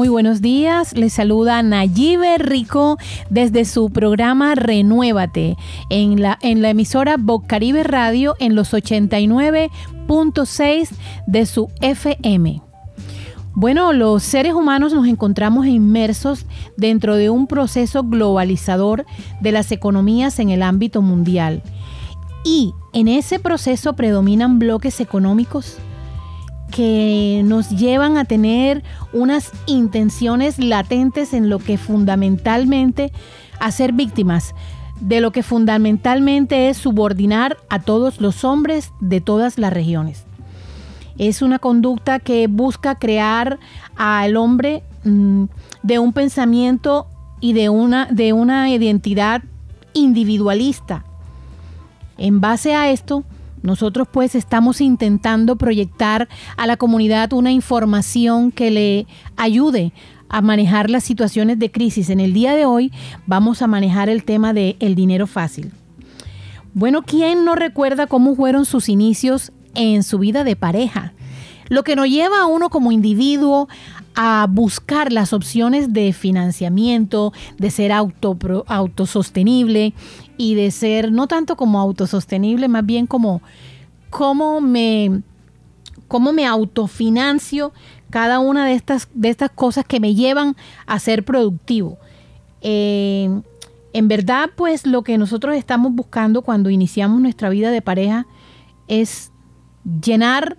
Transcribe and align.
muy 0.00 0.08
buenos 0.08 0.40
días. 0.40 0.96
Les 0.96 1.12
saluda 1.12 1.62
Nayibe 1.62 2.38
Rico 2.38 2.96
desde 3.28 3.66
su 3.66 3.90
programa 3.90 4.54
Renuévate 4.54 5.58
en 5.90 6.22
la, 6.22 6.38
en 6.40 6.62
la 6.62 6.70
emisora 6.70 7.18
Bocaribe 7.18 7.82
Radio 7.82 8.34
en 8.38 8.54
los 8.54 8.72
89.6 8.72 10.88
de 11.26 11.44
su 11.44 11.68
FM. 11.82 12.62
Bueno, 13.52 13.92
los 13.92 14.22
seres 14.22 14.54
humanos 14.54 14.94
nos 14.94 15.06
encontramos 15.06 15.66
inmersos 15.66 16.46
dentro 16.78 17.16
de 17.16 17.28
un 17.28 17.46
proceso 17.46 18.02
globalizador 18.02 19.04
de 19.42 19.52
las 19.52 19.70
economías 19.70 20.38
en 20.38 20.48
el 20.48 20.62
ámbito 20.62 21.02
mundial. 21.02 21.62
Y 22.42 22.72
en 22.94 23.06
ese 23.06 23.38
proceso 23.38 23.92
predominan 23.92 24.58
bloques 24.58 24.98
económicos 25.00 25.76
que 26.70 27.42
nos 27.44 27.70
llevan 27.70 28.16
a 28.16 28.24
tener 28.24 28.82
unas 29.12 29.50
intenciones 29.66 30.58
latentes 30.58 31.34
en 31.34 31.48
lo 31.48 31.58
que 31.58 31.78
fundamentalmente 31.78 33.12
a 33.58 33.70
ser 33.70 33.92
víctimas, 33.92 34.54
de 35.00 35.20
lo 35.20 35.32
que 35.32 35.42
fundamentalmente 35.42 36.68
es 36.68 36.76
subordinar 36.76 37.56
a 37.68 37.80
todos 37.80 38.20
los 38.20 38.44
hombres 38.44 38.92
de 39.00 39.20
todas 39.20 39.58
las 39.58 39.72
regiones. 39.72 40.24
Es 41.18 41.42
una 41.42 41.58
conducta 41.58 42.18
que 42.18 42.46
busca 42.46 42.94
crear 42.94 43.58
al 43.96 44.36
hombre 44.36 44.82
mm, 45.04 45.44
de 45.82 45.98
un 45.98 46.12
pensamiento 46.12 47.06
y 47.40 47.52
de 47.52 47.68
una, 47.68 48.06
de 48.06 48.32
una 48.32 48.70
identidad 48.70 49.42
individualista. 49.92 51.04
En 52.16 52.40
base 52.40 52.74
a 52.74 52.90
esto, 52.90 53.24
nosotros 53.62 54.08
pues 54.10 54.34
estamos 54.34 54.80
intentando 54.80 55.56
proyectar 55.56 56.28
a 56.56 56.66
la 56.66 56.76
comunidad 56.76 57.32
una 57.32 57.52
información 57.52 58.52
que 58.52 58.70
le 58.70 59.06
ayude 59.36 59.92
a 60.28 60.40
manejar 60.40 60.90
las 60.90 61.04
situaciones 61.04 61.58
de 61.58 61.70
crisis. 61.70 62.08
En 62.08 62.20
el 62.20 62.32
día 62.32 62.54
de 62.54 62.64
hoy 62.64 62.92
vamos 63.26 63.62
a 63.62 63.66
manejar 63.66 64.08
el 64.08 64.24
tema 64.24 64.52
del 64.52 64.76
el 64.80 64.94
dinero 64.94 65.26
fácil. 65.26 65.72
Bueno, 66.72 67.02
¿quién 67.02 67.44
no 67.44 67.56
recuerda 67.56 68.06
cómo 68.06 68.36
fueron 68.36 68.64
sus 68.64 68.88
inicios 68.88 69.52
en 69.74 70.04
su 70.04 70.20
vida 70.20 70.44
de 70.44 70.54
pareja? 70.54 71.12
Lo 71.68 71.82
que 71.84 71.96
nos 71.96 72.08
lleva 72.08 72.40
a 72.40 72.46
uno 72.46 72.70
como 72.70 72.92
individuo 72.92 73.68
a 74.14 74.46
buscar 74.50 75.12
las 75.12 75.32
opciones 75.32 75.92
de 75.92 76.12
financiamiento, 76.12 77.32
de 77.58 77.70
ser 77.70 77.92
auto, 77.92 78.36
autosostenible 78.66 79.94
y 80.40 80.54
de 80.54 80.70
ser 80.70 81.12
no 81.12 81.26
tanto 81.26 81.54
como 81.54 81.78
autosostenible, 81.78 82.66
más 82.66 82.86
bien 82.86 83.06
como 83.06 83.42
cómo 84.08 84.62
me, 84.62 85.20
cómo 86.08 86.32
me 86.32 86.46
autofinancio 86.46 87.74
cada 88.08 88.38
una 88.38 88.64
de 88.64 88.72
estas, 88.72 89.10
de 89.12 89.28
estas 89.28 89.50
cosas 89.50 89.84
que 89.84 90.00
me 90.00 90.14
llevan 90.14 90.56
a 90.86 90.98
ser 90.98 91.26
productivo. 91.26 91.98
Eh, 92.62 93.28
en 93.92 94.08
verdad, 94.08 94.48
pues 94.56 94.86
lo 94.86 95.02
que 95.02 95.18
nosotros 95.18 95.56
estamos 95.56 95.92
buscando 95.92 96.40
cuando 96.40 96.70
iniciamos 96.70 97.20
nuestra 97.20 97.50
vida 97.50 97.70
de 97.70 97.82
pareja 97.82 98.26
es 98.88 99.32
llenar 100.02 100.56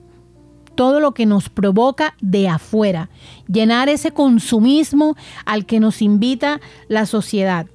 todo 0.76 1.00
lo 1.00 1.16
que 1.16 1.26
nos 1.26 1.50
provoca 1.50 2.14
de 2.22 2.48
afuera, 2.48 3.10
llenar 3.48 3.90
ese 3.90 4.12
consumismo 4.12 5.16
al 5.44 5.66
que 5.66 5.80
nos 5.80 6.04
invita 6.04 6.62
la 6.88 7.08
sociedad. 7.08 7.66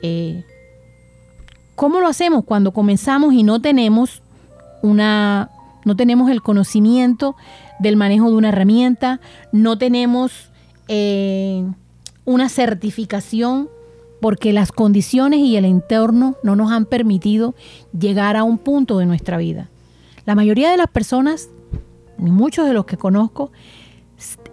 Eh, 0.00 0.44
¿Cómo 1.76 2.00
lo 2.00 2.06
hacemos 2.06 2.44
cuando 2.44 2.72
comenzamos 2.72 3.34
y 3.34 3.42
no 3.42 3.60
tenemos 3.60 4.22
una 4.82 5.50
no 5.84 5.96
tenemos 5.96 6.30
el 6.30 6.42
conocimiento 6.42 7.36
del 7.78 7.96
manejo 7.96 8.30
de 8.30 8.36
una 8.36 8.48
herramienta, 8.48 9.20
no 9.52 9.76
tenemos 9.76 10.50
eh, 10.88 11.64
una 12.24 12.48
certificación 12.48 13.68
porque 14.20 14.52
las 14.54 14.72
condiciones 14.72 15.40
y 15.40 15.56
el 15.56 15.66
entorno 15.66 16.36
no 16.42 16.56
nos 16.56 16.72
han 16.72 16.86
permitido 16.86 17.54
llegar 17.98 18.36
a 18.36 18.44
un 18.44 18.56
punto 18.56 18.98
de 18.98 19.06
nuestra 19.06 19.36
vida. 19.36 19.68
La 20.24 20.34
mayoría 20.34 20.70
de 20.70 20.78
las 20.78 20.88
personas, 20.88 21.50
y 22.18 22.30
muchos 22.30 22.66
de 22.66 22.72
los 22.72 22.86
que 22.86 22.96
conozco, 22.96 23.52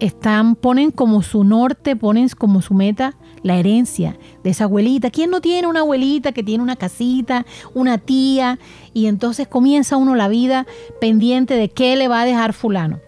están, 0.00 0.56
ponen 0.56 0.90
como 0.90 1.22
su 1.22 1.44
norte, 1.44 1.96
ponen 1.96 2.28
como 2.30 2.62
su 2.62 2.74
meta 2.74 3.14
la 3.42 3.58
herencia 3.58 4.18
de 4.42 4.50
esa 4.50 4.64
abuelita. 4.64 5.10
¿Quién 5.10 5.30
no 5.30 5.40
tiene 5.40 5.68
una 5.68 5.80
abuelita 5.80 6.32
que 6.32 6.42
tiene 6.42 6.62
una 6.62 6.76
casita, 6.76 7.46
una 7.74 7.98
tía? 7.98 8.58
Y 8.92 9.06
entonces 9.06 9.48
comienza 9.48 9.96
uno 9.96 10.14
la 10.14 10.28
vida 10.28 10.66
pendiente 11.00 11.54
de 11.54 11.68
qué 11.68 11.96
le 11.96 12.08
va 12.08 12.22
a 12.22 12.26
dejar 12.26 12.52
fulano. 12.52 13.00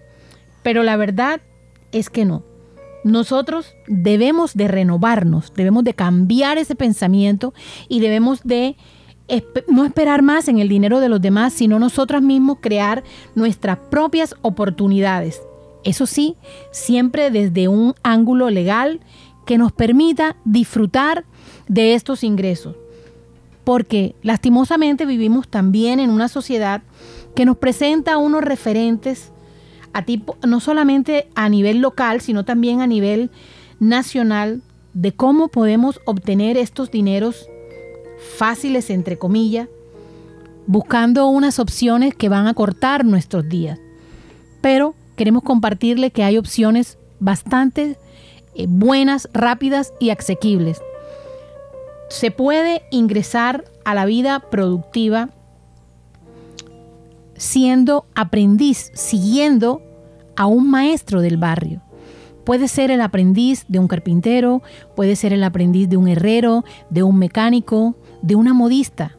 Pero 0.63 0.83
la 0.83 0.97
verdad 0.97 1.41
es 1.93 2.11
que 2.11 2.25
no. 2.25 2.43
Nosotros 3.05 3.75
debemos 3.87 4.55
de 4.55 4.67
renovarnos, 4.67 5.53
debemos 5.55 5.85
de 5.85 5.93
cambiar 5.93 6.57
ese 6.57 6.75
pensamiento 6.75 7.53
y 7.89 8.01
debemos 8.01 8.43
de 8.45 8.77
no 9.69 9.85
esperar 9.85 10.23
más 10.23 10.49
en 10.49 10.59
el 10.59 10.69
dinero 10.69 11.01
de 11.01 11.09
los 11.09 11.21
demás, 11.21 11.53
sino 11.53 11.79
nosotras 11.79 12.23
mismos 12.23 12.59
crear 12.61 13.05
nuestras 13.35 13.79
propias 13.91 14.35
oportunidades. 14.43 15.43
Eso 15.85 16.07
sí, 16.07 16.37
siempre 16.73 17.31
desde 17.31 17.69
un 17.69 17.95
ángulo 18.03 18.51
legal 18.51 19.01
que 19.47 19.59
nos 19.59 19.73
permita 19.73 20.37
disfrutar 20.45 21.25
de 21.69 21.95
estos 21.95 22.25
ingresos. 22.25 22.77
Porque 23.65 24.15
lastimosamente 24.23 25.07
vivimos 25.07 25.49
también 25.49 26.01
en 26.01 26.11
una 26.11 26.29
sociedad 26.29 26.83
que 27.35 27.45
nos 27.45 27.57
presenta 27.57 28.19
unos 28.19 28.43
referentes 28.43 29.33
a 29.93 30.03
tipo, 30.03 30.37
no 30.47 30.61
solamente 30.61 31.29
a 31.35 31.49
nivel 31.49 31.79
local, 31.79 32.21
sino 32.21 32.45
también 32.45 32.81
a 32.81 32.87
nivel 32.87 33.31
nacional 33.79 34.63
de 34.93 35.13
cómo 35.13 35.49
podemos 35.49 36.01
obtener 36.05 36.57
estos 36.57 36.91
dineros 36.91 37.47
fáciles, 38.37 38.91
entre 38.91 39.19
comillas, 39.19 39.69
buscando 40.67 41.27
unas 41.27 41.59
opciones 41.59 42.15
que 42.15 42.29
van 42.29 42.47
a 42.47 42.55
cortar 42.55 43.05
nuestros 43.05 43.49
días. 43.49 43.79
Pero 44.61 44.95
queremos 45.17 45.43
compartirle 45.43 46.11
que 46.11 46.25
hay 46.25 46.39
opciones 46.39 46.99
bastante 47.21 47.97
eh, 48.55 48.67
buenas, 48.69 49.29
rápidas 49.33 49.93
y 50.01 50.11
asequibles. 50.11 50.81
Se 52.09 52.31
puede 52.31 52.83
ingresar 52.91 53.65
a 53.85 53.95
la 53.95 54.05
vida 54.05 54.41
productiva 54.51 55.31
siendo 57.37 58.07
aprendiz, 58.15 58.91
siguiendo 58.95 59.83
a 60.37 60.47
un 60.47 60.71
maestro 60.71 61.21
del 61.21 61.37
barrio. 61.37 61.83
Puede 62.45 62.69
ser 62.69 62.91
el 62.91 63.01
aprendiz 63.01 63.65
de 63.69 63.79
un 63.79 63.89
carpintero, 63.89 64.63
puede 64.95 65.17
ser 65.17 65.33
el 65.33 65.43
aprendiz 65.43 65.89
de 65.89 65.97
un 65.97 66.09
herrero, 66.09 66.65
de 66.91 67.03
un 67.03 67.19
mecánico, 67.19 67.97
de 68.23 68.35
una 68.37 68.53
modista. 68.53 69.17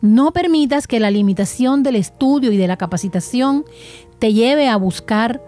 No 0.00 0.32
permitas 0.32 0.86
que 0.86 1.00
la 1.00 1.10
limitación 1.10 1.82
del 1.82 1.96
estudio 1.96 2.52
y 2.52 2.56
de 2.56 2.68
la 2.68 2.76
capacitación 2.76 3.64
te 4.18 4.32
lleve 4.32 4.68
a 4.68 4.76
buscar 4.76 5.42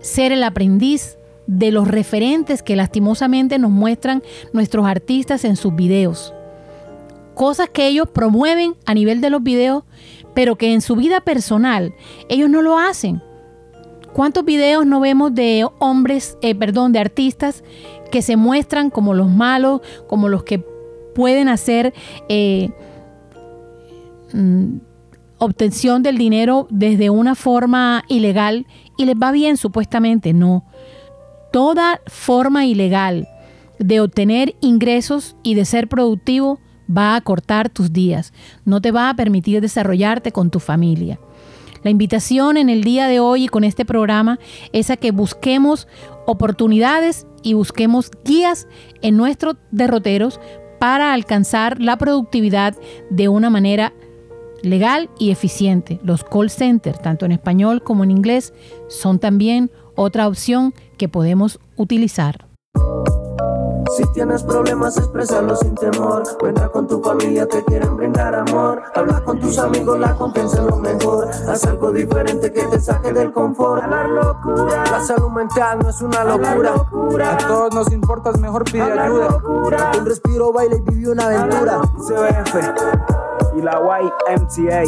ser 0.00 0.32
el 0.32 0.42
aprendiz 0.42 1.18
de 1.46 1.70
los 1.70 1.88
referentes 1.88 2.62
que 2.62 2.76
lastimosamente 2.76 3.58
nos 3.58 3.70
muestran 3.70 4.22
nuestros 4.52 4.86
artistas 4.86 5.44
en 5.44 5.56
sus 5.56 5.74
videos. 5.74 6.32
Cosas 7.34 7.68
que 7.68 7.86
ellos 7.86 8.08
promueven 8.08 8.74
a 8.86 8.94
nivel 8.94 9.20
de 9.20 9.30
los 9.30 9.42
videos, 9.42 9.84
pero 10.34 10.56
que 10.56 10.72
en 10.72 10.80
su 10.80 10.96
vida 10.96 11.20
personal 11.20 11.94
ellos 12.28 12.48
no 12.48 12.62
lo 12.62 12.78
hacen. 12.78 13.22
¿Cuántos 14.12 14.44
videos 14.44 14.86
no 14.86 15.00
vemos 15.00 15.34
de 15.34 15.66
hombres, 15.80 16.38
eh, 16.40 16.54
perdón, 16.54 16.92
de 16.92 17.00
artistas 17.00 17.64
que 18.12 18.22
se 18.22 18.36
muestran 18.36 18.90
como 18.90 19.12
los 19.12 19.28
malos, 19.28 19.80
como 20.06 20.28
los 20.28 20.44
que 20.44 20.64
pueden 21.14 21.48
hacer 21.48 21.92
eh, 22.28 22.70
mm, 24.32 24.76
obtención 25.38 26.02
del 26.02 26.18
dinero 26.18 26.66
desde 26.70 27.10
una 27.10 27.34
forma 27.34 28.04
ilegal 28.08 28.66
y 28.96 29.04
les 29.04 29.16
va 29.16 29.32
bien 29.32 29.56
supuestamente? 29.56 30.32
No 30.32 30.64
toda 31.54 32.00
forma 32.08 32.66
ilegal 32.66 33.28
de 33.78 34.00
obtener 34.00 34.56
ingresos 34.60 35.36
y 35.44 35.54
de 35.54 35.64
ser 35.64 35.86
productivo 35.86 36.58
va 36.90 37.14
a 37.14 37.20
cortar 37.20 37.68
tus 37.68 37.92
días, 37.92 38.32
no 38.64 38.80
te 38.80 38.90
va 38.90 39.08
a 39.08 39.14
permitir 39.14 39.60
desarrollarte 39.60 40.32
con 40.32 40.50
tu 40.50 40.58
familia. 40.58 41.20
La 41.84 41.92
invitación 41.92 42.56
en 42.56 42.70
el 42.70 42.82
día 42.82 43.06
de 43.06 43.20
hoy 43.20 43.44
y 43.44 43.48
con 43.48 43.62
este 43.62 43.84
programa 43.84 44.40
es 44.72 44.90
a 44.90 44.96
que 44.96 45.12
busquemos 45.12 45.86
oportunidades 46.26 47.24
y 47.44 47.54
busquemos 47.54 48.10
guías 48.24 48.66
en 49.00 49.16
nuestros 49.16 49.54
derroteros 49.70 50.40
para 50.80 51.12
alcanzar 51.12 51.80
la 51.80 51.98
productividad 51.98 52.74
de 53.10 53.28
una 53.28 53.48
manera 53.48 53.92
legal 54.64 55.10
y 55.18 55.30
eficiente. 55.30 56.00
Los 56.02 56.24
call 56.24 56.50
centers, 56.50 57.00
tanto 57.00 57.26
en 57.26 57.32
español 57.32 57.82
como 57.82 58.04
en 58.04 58.10
inglés, 58.10 58.52
son 58.88 59.18
también 59.18 59.70
otra 59.94 60.26
opción 60.26 60.74
que 60.96 61.08
podemos 61.08 61.60
utilizar. 61.76 62.46
Si 63.96 64.02
tienes 64.12 64.42
problemas, 64.42 64.96
exprésalo 64.96 65.54
sin 65.54 65.74
temor. 65.76 66.24
Cuenta 66.40 66.68
con 66.68 66.88
tu 66.88 67.00
familia, 67.00 67.46
te 67.46 67.62
quieren 67.64 67.96
brindar 67.96 68.34
amor. 68.34 68.82
Habla 68.92 69.22
con 69.22 69.38
tus 69.38 69.56
amigos, 69.58 70.00
la 70.00 70.16
confianza 70.16 70.62
es 70.62 70.64
lo 70.64 70.76
mejor. 70.78 71.28
Haz 71.28 71.64
algo 71.66 71.92
diferente 71.92 72.52
que 72.52 72.64
te 72.64 72.80
saque 72.80 73.12
del 73.12 73.30
confort. 73.32 73.86
la 73.88 74.08
locura. 74.08 74.84
La 74.90 75.00
salud 75.00 75.30
mental 75.30 75.78
no 75.80 75.90
es 75.90 76.02
una 76.02 76.24
locura. 76.24 77.30
A 77.30 77.36
todos 77.36 77.74
nos 77.74 77.92
importa, 77.92 78.30
es 78.30 78.40
mejor 78.40 78.64
pide 78.64 78.82
ayuda. 78.82 79.38
Un 79.46 80.06
respiro, 80.06 80.52
baila 80.52 80.76
y 80.76 80.80
vive 80.80 81.12
una 81.12 81.26
aventura. 81.26 81.80
CBF 81.98 83.23
y 83.56 83.62
la 83.62 83.80
YMCA 83.80 84.82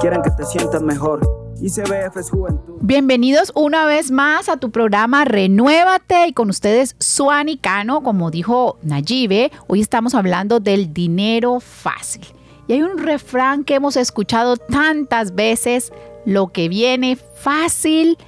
quieren 0.00 0.22
que 0.22 0.30
te 0.30 0.44
sientas 0.44 0.82
mejor. 0.82 1.20
ICBF 1.60 2.16
es 2.18 2.30
Juventud. 2.30 2.74
Bienvenidos 2.80 3.50
una 3.54 3.86
vez 3.86 4.10
más 4.10 4.48
a 4.48 4.58
tu 4.58 4.70
programa 4.70 5.24
Renuévate 5.24 6.26
y 6.26 6.32
con 6.32 6.50
ustedes 6.50 6.96
Suani 6.98 7.56
Cano, 7.56 8.02
como 8.02 8.30
dijo 8.30 8.78
Nayibe, 8.82 9.50
hoy 9.66 9.80
estamos 9.80 10.14
hablando 10.14 10.60
del 10.60 10.92
dinero 10.92 11.60
fácil. 11.60 12.26
Y 12.68 12.74
hay 12.74 12.82
un 12.82 12.98
refrán 12.98 13.64
que 13.64 13.74
hemos 13.76 13.96
escuchado 13.96 14.56
tantas 14.56 15.34
veces, 15.34 15.92
lo 16.26 16.48
que 16.48 16.68
viene 16.68 17.16
fácil, 17.16 18.18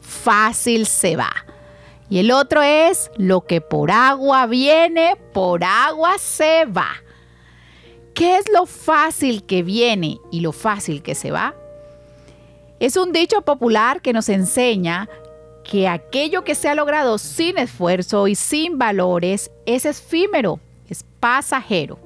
fácil 0.00 0.86
se 0.86 1.16
va. 1.16 1.32
Y 2.10 2.18
el 2.18 2.30
otro 2.30 2.62
es, 2.62 3.10
lo 3.16 3.40
que 3.40 3.60
por 3.60 3.90
agua 3.90 4.46
viene, 4.46 5.16
por 5.32 5.64
agua 5.64 6.16
se 6.18 6.64
va. 6.66 6.88
¿Qué 8.18 8.36
es 8.36 8.46
lo 8.52 8.66
fácil 8.66 9.44
que 9.44 9.62
viene 9.62 10.18
y 10.32 10.40
lo 10.40 10.50
fácil 10.50 11.04
que 11.04 11.14
se 11.14 11.30
va? 11.30 11.54
Es 12.80 12.96
un 12.96 13.12
dicho 13.12 13.42
popular 13.42 14.02
que 14.02 14.12
nos 14.12 14.28
enseña 14.28 15.08
que 15.62 15.86
aquello 15.86 16.42
que 16.42 16.56
se 16.56 16.68
ha 16.68 16.74
logrado 16.74 17.18
sin 17.18 17.58
esfuerzo 17.58 18.26
y 18.26 18.34
sin 18.34 18.76
valores 18.76 19.52
es 19.66 19.84
efímero, 19.84 20.58
es 20.88 21.04
pasajero 21.20 22.00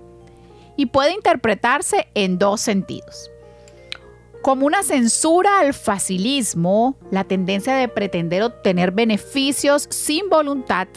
y 0.76 0.84
puede 0.84 1.14
interpretarse 1.14 2.08
en 2.12 2.38
dos 2.38 2.60
sentidos. 2.60 3.30
Como 4.42 4.66
una 4.66 4.82
censura 4.82 5.60
al 5.60 5.72
facilismo, 5.72 6.94
la 7.10 7.24
tendencia 7.24 7.74
de 7.74 7.88
pretender 7.88 8.42
obtener 8.42 8.90
beneficios 8.90 9.86
sin 9.88 10.28
voluntad, 10.28 10.88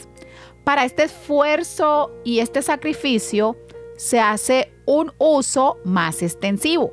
para 0.62 0.84
este 0.84 1.04
esfuerzo 1.04 2.10
y 2.22 2.40
este 2.40 2.60
sacrificio 2.60 3.56
se 3.96 4.20
hace 4.20 4.72
un 4.84 5.12
uso 5.18 5.78
más 5.84 6.22
extensivo 6.22 6.92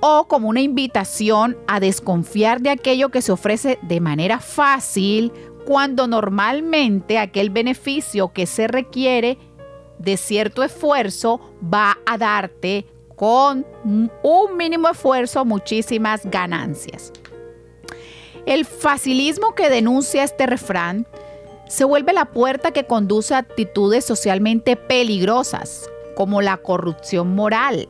o 0.00 0.26
como 0.28 0.48
una 0.48 0.60
invitación 0.60 1.58
a 1.66 1.78
desconfiar 1.78 2.60
de 2.60 2.70
aquello 2.70 3.10
que 3.10 3.22
se 3.22 3.32
ofrece 3.32 3.78
de 3.82 4.00
manera 4.00 4.40
fácil 4.40 5.32
cuando 5.66 6.06
normalmente 6.06 7.18
aquel 7.18 7.50
beneficio 7.50 8.32
que 8.32 8.46
se 8.46 8.66
requiere 8.66 9.38
de 9.98 10.16
cierto 10.16 10.62
esfuerzo 10.62 11.40
va 11.62 11.98
a 12.06 12.16
darte 12.16 12.86
con 13.14 13.66
un 13.84 14.56
mínimo 14.56 14.88
esfuerzo 14.88 15.44
muchísimas 15.44 16.24
ganancias. 16.24 17.12
El 18.46 18.64
facilismo 18.64 19.54
que 19.54 19.68
denuncia 19.68 20.24
este 20.24 20.46
refrán 20.46 21.06
se 21.70 21.84
vuelve 21.84 22.12
la 22.12 22.26
puerta 22.26 22.72
que 22.72 22.84
conduce 22.84 23.34
a 23.34 23.38
actitudes 23.38 24.04
socialmente 24.04 24.76
peligrosas, 24.76 25.88
como 26.16 26.42
la 26.42 26.56
corrupción 26.58 27.34
moral, 27.34 27.88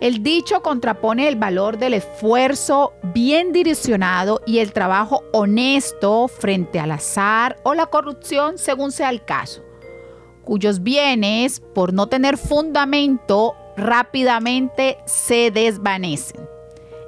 el 0.00 0.22
dicho 0.22 0.62
contrapone 0.62 1.28
el 1.28 1.36
valor 1.36 1.76
del 1.76 1.92
esfuerzo 1.92 2.94
bien 3.02 3.52
direccionado 3.52 4.40
y 4.46 4.60
el 4.60 4.72
trabajo 4.72 5.24
honesto 5.32 6.26
frente 6.26 6.80
al 6.80 6.92
azar 6.92 7.58
o 7.64 7.74
la 7.74 7.84
corrupción 7.86 8.56
según 8.56 8.92
sea 8.92 9.10
el 9.10 9.22
caso, 9.22 9.62
cuyos 10.42 10.82
bienes, 10.82 11.60
por 11.74 11.92
no 11.92 12.06
tener 12.06 12.38
fundamento, 12.38 13.54
rápidamente 13.76 14.96
se 15.04 15.50
desvanecen. 15.50 16.59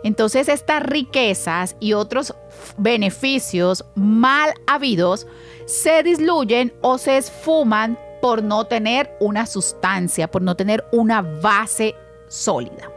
Entonces 0.05 0.49
estas 0.49 0.83
riquezas 0.83 1.77
y 1.79 1.93
otros 1.93 2.35
beneficios 2.77 3.85
mal 3.95 4.53
habidos 4.67 5.27
se 5.67 6.03
disluyen 6.03 6.73
o 6.81 6.99
se 6.99 7.19
esfuman 7.19 7.99
por 8.21 8.43
no 8.43 8.65
tener 8.67 9.17
una 9.21 9.47
sustancia, 9.47 10.31
por 10.31 10.43
no 10.43 10.55
tener 10.57 10.85
una 10.93 11.23
base 11.23 11.95
sólida. 12.29 12.91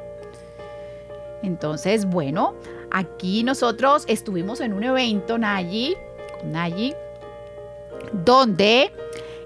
Entonces, 1.42 2.06
bueno, 2.06 2.56
aquí 2.92 3.44
nosotros 3.44 4.06
estuvimos 4.08 4.62
en 4.62 4.74
un 4.74 4.84
evento, 4.84 5.38
Nayi, 5.38 5.96
Nayi, 6.44 6.94
donde 8.12 8.92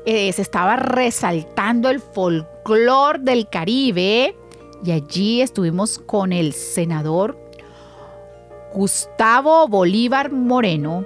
eh, 0.06 0.32
se 0.32 0.42
estaba 0.42 0.76
resaltando 0.76 1.90
el 1.90 2.00
folclor 2.00 3.20
del 3.20 3.50
Caribe 3.50 4.36
y 4.84 4.92
allí 4.92 5.42
estuvimos 5.42 6.00
con 6.00 6.32
el 6.32 6.54
senador 6.54 7.38
Gustavo 8.74 9.68
Bolívar 9.68 10.32
Moreno, 10.32 11.06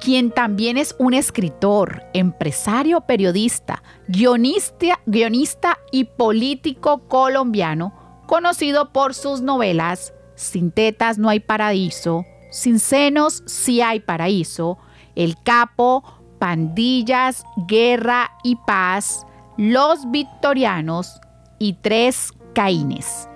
quien 0.00 0.30
también 0.30 0.76
es 0.76 0.94
un 0.98 1.14
escritor, 1.14 2.04
empresario, 2.12 3.00
periodista, 3.00 3.82
guionista, 4.06 5.00
guionista 5.06 5.78
y 5.90 6.04
político 6.04 7.08
colombiano, 7.08 8.22
conocido 8.26 8.92
por 8.92 9.14
sus 9.14 9.40
novelas 9.40 10.12
Sin 10.34 10.70
tetas 10.70 11.18
no 11.18 11.28
hay 11.28 11.40
paraíso, 11.40 12.24
Sin 12.50 12.78
senos 12.78 13.42
sí 13.46 13.80
hay 13.80 14.00
paraíso, 14.00 14.78
El 15.16 15.34
capo, 15.42 16.04
Pandillas, 16.38 17.44
Guerra 17.66 18.30
y 18.44 18.56
Paz, 18.66 19.26
Los 19.56 20.08
Victorianos 20.10 21.20
y 21.58 21.72
Tres 21.72 22.32
Caínes. 22.54 23.28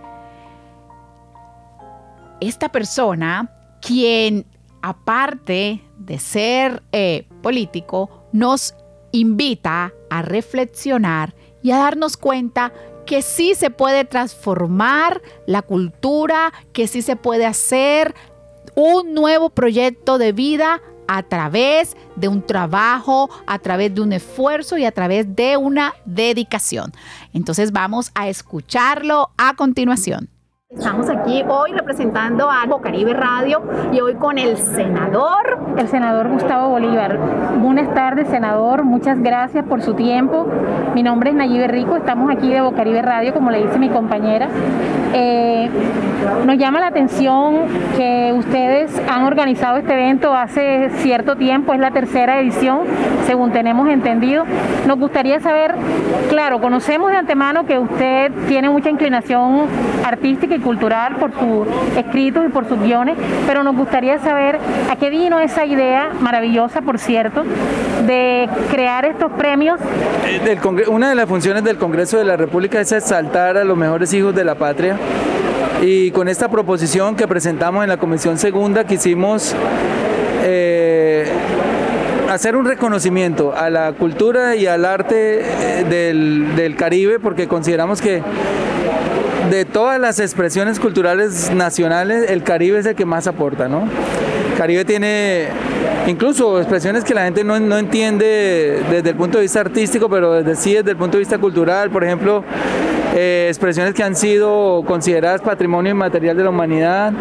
Esta 2.41 2.71
persona, 2.71 3.51
quien 3.83 4.47
aparte 4.83 5.81
de 5.99 6.19
ser 6.19 6.83
eh, 6.93 7.27
político, 7.41 8.27
nos 8.33 8.75
invita 9.13 9.93
a 10.11 10.23
reflexionar 10.23 11.35
y 11.63 11.71
a 11.71 11.79
darnos 11.79 12.17
cuenta 12.17 12.73
que 13.07 13.23
sí 13.23 13.55
se 13.55 13.71
puede 13.71 14.05
transformar 14.05 15.23
la 15.47 15.63
cultura, 15.63 16.53
que 16.73 16.87
sí 16.87 17.03
se 17.03 17.17
puede 17.17 17.47
hacer 17.47 18.15
un 18.75 19.15
nuevo 19.15 19.51
proyecto 19.51 20.19
de 20.19 20.33
vida 20.33 20.81
a 21.09 21.23
través 21.23 21.97
de 22.17 22.29
un 22.29 22.43
trabajo, 22.43 23.29
a 23.47 23.59
través 23.59 23.95
de 23.95 24.01
un 24.01 24.13
esfuerzo 24.13 24.79
y 24.79 24.85
a 24.85 24.93
través 24.93 25.37
de 25.37 25.57
una 25.57 25.95
dedicación. 26.05 26.93
Entonces 27.33 27.73
vamos 27.73 28.11
a 28.15 28.29
escucharlo 28.29 29.31
a 29.37 29.55
continuación. 29.55 30.32
Estamos 30.75 31.11
aquí 31.11 31.45
hoy 31.47 31.73
representando 31.73 32.51
a 32.51 32.65
Bocaribe 32.67 33.13
Radio 33.13 33.63
y 33.93 34.01
hoy 34.01 34.15
con 34.15 34.39
el 34.39 34.57
senador. 34.57 35.59
El 35.77 35.87
senador 35.89 36.29
Gustavo 36.29 36.71
Bolívar. 36.71 37.19
Buenas 37.59 37.93
tardes, 37.95 38.29
senador. 38.29 38.83
Muchas 38.83 39.21
gracias 39.21 39.67
por 39.67 39.83
su 39.83 39.93
tiempo. 39.93 40.47
Mi 40.95 41.03
nombre 41.03 41.31
es 41.31 41.37
Nayibe 41.37 41.69
Rico. 41.69 41.97
Estamos 41.97 42.31
aquí 42.31 42.51
de 42.51 42.63
Bocaribe 42.63 43.03
Radio, 43.03 43.35
como 43.35 43.51
le 43.51 43.63
dice 43.63 43.79
mi 43.79 43.91
compañera. 43.91 44.49
Eh, 45.13 45.69
nos 46.47 46.57
llama 46.57 46.81
la 46.81 46.87
atención 46.87 47.67
que 47.97 48.33
ustedes 48.35 48.91
han 49.11 49.25
organizado 49.25 49.77
este 49.77 49.93
evento 49.93 50.33
hace 50.33 50.89
cierto 50.97 51.37
tiempo. 51.37 51.75
Es 51.75 51.81
la 51.81 51.91
tercera 51.91 52.41
edición, 52.41 52.81
según 53.27 53.53
tenemos 53.53 53.89
entendido. 53.89 54.45
Nos 54.87 54.99
gustaría 54.99 55.39
saber, 55.41 55.75
claro, 56.31 56.63
conocemos 56.63 57.11
de 57.11 57.19
antemano 57.19 57.67
que 57.67 57.79
usted 57.79 58.33
tiene 58.49 58.71
mucha 58.71 58.89
inclinación 58.89 59.67
artística 60.05 60.55
y 60.55 60.61
cultural 60.61 61.17
por 61.17 61.33
sus 61.33 61.67
escritos 61.97 62.45
y 62.47 62.49
por 62.49 62.69
sus 62.69 62.81
guiones, 62.81 63.17
pero 63.47 63.63
nos 63.63 63.77
gustaría 63.77 64.19
saber 64.19 64.59
a 64.91 64.97
qué 64.97 65.11
vino 65.11 65.39
esa 65.39 65.65
idea 65.65 66.11
maravillosa, 66.21 66.83
por 66.83 66.99
cierto, 66.99 67.45
de 68.07 68.49
crear 68.71 69.05
estos 69.05 69.33
premios. 69.33 69.79
Eh, 70.27 70.59
una 70.89 71.09
de 71.09 71.15
las 71.15 71.29
funciones 71.29 71.65
del 71.65 71.79
Congreso 71.79 72.19
de 72.19 72.25
la 72.25 72.37
República 72.37 72.81
es 72.81 72.93
exaltar 72.93 73.57
a 73.57 73.65
los 73.65 73.77
mejores 73.77 74.13
hijos 74.13 74.35
de 74.35 74.45
la 74.45 74.55
patria 74.55 74.97
y 75.81 76.11
con 76.13 76.29
esta 76.29 76.49
proposición 76.49 77.17
que 77.17 77.27
presentamos 77.27 77.83
en 77.83 77.89
la 77.89 77.97
Comisión 77.97 78.39
Segunda 78.39 78.85
quisimos... 78.85 79.55
Eh, 80.45 81.31
hacer 82.33 82.57
un 82.57 82.65
reconocimiento 82.65 83.55
a 83.55 83.69
la 83.69 83.93
cultura 83.93 84.57
y 84.57 84.67
al 84.67 84.87
arte 84.87 85.43
eh, 85.43 85.85
del, 85.85 86.57
del 86.57 86.77
Caribe 86.77 87.19
porque 87.19 87.47
consideramos 87.47 88.01
que 88.01 88.23
de 89.51 89.65
todas 89.65 90.01
las 90.01 90.21
expresiones 90.21 90.79
culturales 90.79 91.51
nacionales, 91.53 92.31
el 92.31 92.43
Caribe 92.43 92.79
es 92.79 92.87
el 92.87 92.95
que 92.95 93.05
más 93.05 93.27
aporta, 93.27 93.69
¿no? 93.69 93.83
El 93.83 94.59
Caribe 94.59 94.85
tiene 94.85 95.49
incluso 96.07 96.59
expresiones 96.59 97.05
que 97.05 97.15
la 97.15 97.25
gente 97.25 97.45
no, 97.45 97.57
entiende 97.57 98.83
desde 98.91 99.11
el 99.11 99.17
punto 99.17 99.39
de 99.39 99.43
vista 99.43 99.61
artístico, 99.61 100.09
pero 100.09 100.33
desde 100.33 100.57
sí 100.57 100.75
desde 100.75 100.91
el 100.91 100.97
punto 100.97 101.17
de 101.17 101.21
vista 101.21 101.39
cultural, 101.39 101.91
por 101.91 102.05
ejemplo, 102.05 102.45
eh, 103.15 103.47
expresiones 103.49 103.95
que 103.95 104.03
han 104.03 104.17
sido 104.17 104.83
consideradas 104.87 105.41
patrimonio 105.41 105.93
inmaterial 105.93 106.37
de 106.37 106.45
la 106.45 106.51
humanidad 106.51 107.13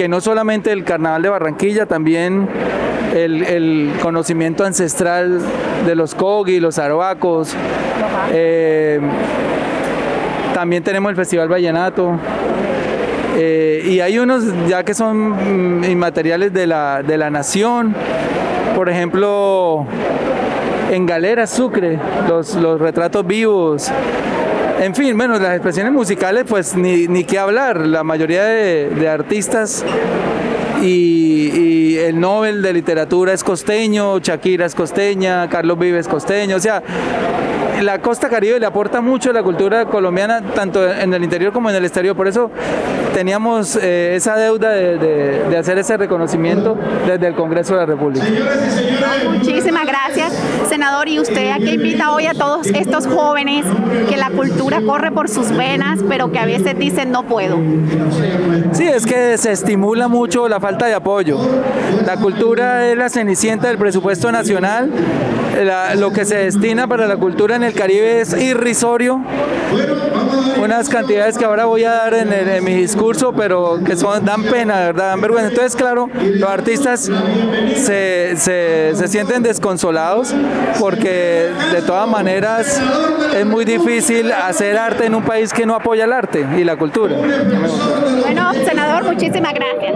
que 0.00 0.08
no 0.08 0.22
solamente 0.22 0.72
el 0.72 0.82
carnaval 0.82 1.20
de 1.20 1.28
Barranquilla, 1.28 1.84
también 1.84 2.48
el, 3.14 3.92
conocimiento 4.00 4.64
ancestral 4.64 5.40
de 5.86 5.94
los 5.94 6.14
Kogi, 6.14 6.58
los 6.58 6.78
arhuacos. 6.78 7.54
Eh, 8.32 8.98
también 10.60 10.82
tenemos 10.82 11.08
el 11.08 11.16
Festival 11.16 11.48
Vallenato. 11.48 12.18
Eh, 13.34 13.82
y 13.86 14.00
hay 14.00 14.18
unos 14.18 14.44
ya 14.68 14.84
que 14.84 14.92
son 14.92 15.80
mm, 15.80 15.84
inmateriales 15.84 16.52
de 16.52 16.66
la, 16.66 17.02
de 17.02 17.16
la 17.16 17.30
nación. 17.30 17.94
Por 18.76 18.90
ejemplo, 18.90 19.86
en 20.90 21.06
Galera 21.06 21.46
Sucre, 21.46 21.98
los, 22.28 22.56
los 22.56 22.78
retratos 22.78 23.26
vivos. 23.26 23.90
En 24.82 24.94
fin, 24.94 25.16
bueno, 25.16 25.38
las 25.38 25.54
expresiones 25.54 25.94
musicales, 25.94 26.44
pues 26.46 26.76
ni, 26.76 27.08
ni 27.08 27.24
qué 27.24 27.38
hablar. 27.38 27.78
La 27.78 28.04
mayoría 28.04 28.44
de, 28.44 28.90
de 28.90 29.08
artistas 29.08 29.82
y, 30.82 31.96
el 31.96 32.20
Nobel 32.20 32.60
de 32.60 32.72
Literatura 32.72 33.32
es 33.32 33.44
costeño, 33.44 34.18
Shakira 34.18 34.66
es 34.66 34.74
costeña, 34.74 35.48
Carlos 35.48 35.78
Vives 35.78 36.08
costeño, 36.08 36.56
o 36.56 36.60
sea, 36.60 36.82
la 37.82 38.00
costa 38.00 38.28
caribe 38.28 38.58
le 38.60 38.66
aporta 38.66 39.00
mucho 39.00 39.30
a 39.30 39.32
la 39.32 39.42
cultura 39.42 39.86
colombiana, 39.86 40.42
tanto 40.54 40.88
en 40.88 41.12
el 41.14 41.24
interior 41.24 41.52
como 41.52 41.70
en 41.70 41.76
el 41.76 41.84
exterior. 41.84 42.16
Por 42.16 42.28
eso 42.28 42.50
teníamos 43.14 43.76
eh, 43.76 44.14
esa 44.16 44.36
deuda 44.36 44.70
de, 44.70 45.56
hacer 45.58 45.78
ese 45.78 45.96
reconocimiento 45.96 46.76
desde 47.06 47.26
el 47.26 47.34
Congreso 47.34 47.74
de 47.74 47.80
la 47.80 47.86
República. 47.86 48.24
Muchísimas 49.30 49.86
gracias, 49.86 50.32
senador. 50.68 51.08
¿Y 51.08 51.20
usted 51.20 51.50
a 51.50 51.58
qué 51.58 51.74
invita 51.74 52.12
hoy 52.12 52.26
a 52.26 52.34
todos 52.34 52.66
estos 52.68 53.06
jóvenes 53.06 53.66
que 54.08 54.16
la 54.16 54.30
cultura 54.30 54.80
corre 54.82 55.12
por 55.12 55.28
sus 55.28 55.50
venas, 55.50 56.00
pero 56.08 56.30
que 56.32 56.38
a 56.38 56.46
veces 56.46 56.78
dicen 56.78 57.10
no 57.10 57.24
puedo? 57.24 57.58
Sí, 58.72 58.84
es 58.84 59.06
que 59.06 59.36
se 59.38 59.52
estimula 59.52 60.08
mucho 60.08 60.48
la 60.48 60.60
falta 60.60 60.86
de 60.86 60.94
apoyo. 60.94 61.38
La 62.06 62.16
cultura 62.16 62.88
es 62.88 62.96
la 62.96 63.08
cenicienta 63.08 63.68
del 63.68 63.78
presupuesto 63.78 64.30
nacional. 64.32 64.90
lo 65.96 66.12
que 66.12 66.24
se 66.24 66.36
destina 66.36 66.86
para 66.86 67.06
la 67.06 67.16
cultura 67.16 67.56
en 67.56 67.64
el 67.64 67.69
Caribe 67.74 68.20
es 68.20 68.32
irrisorio. 68.40 69.20
Unas 70.62 70.88
cantidades 70.88 71.38
que 71.38 71.44
ahora 71.44 71.64
voy 71.64 71.84
a 71.84 71.90
dar 71.92 72.14
en, 72.14 72.64
mi 72.64 72.74
discurso, 72.74 73.32
pero 73.32 73.78
que 73.84 73.96
son, 73.96 74.24
dan 74.24 74.42
pena, 74.42 74.80
¿verdad? 74.80 75.10
Dan 75.10 75.20
vergüenza. 75.20 75.48
Entonces, 75.50 75.76
claro, 75.76 76.08
los 76.14 76.48
artistas 76.50 77.10
se, 77.76 78.34
se 78.36 79.08
sienten 79.08 79.42
desconsolados 79.42 80.34
porque 80.78 81.50
de 81.72 81.82
todas 81.82 82.08
maneras 82.08 82.80
es 83.36 83.46
muy 83.46 83.64
difícil 83.64 84.32
hacer 84.32 84.76
arte 84.76 85.06
en 85.06 85.14
un 85.14 85.22
país 85.22 85.52
que 85.52 85.66
no 85.66 85.74
apoya 85.74 86.04
el 86.04 86.12
arte 86.12 86.46
y 86.58 86.64
la 86.64 86.76
cultura. 86.76 87.14
Bueno, 87.16 88.52
senador, 88.64 89.04
muchísimas 89.04 89.54
gracias. 89.54 89.94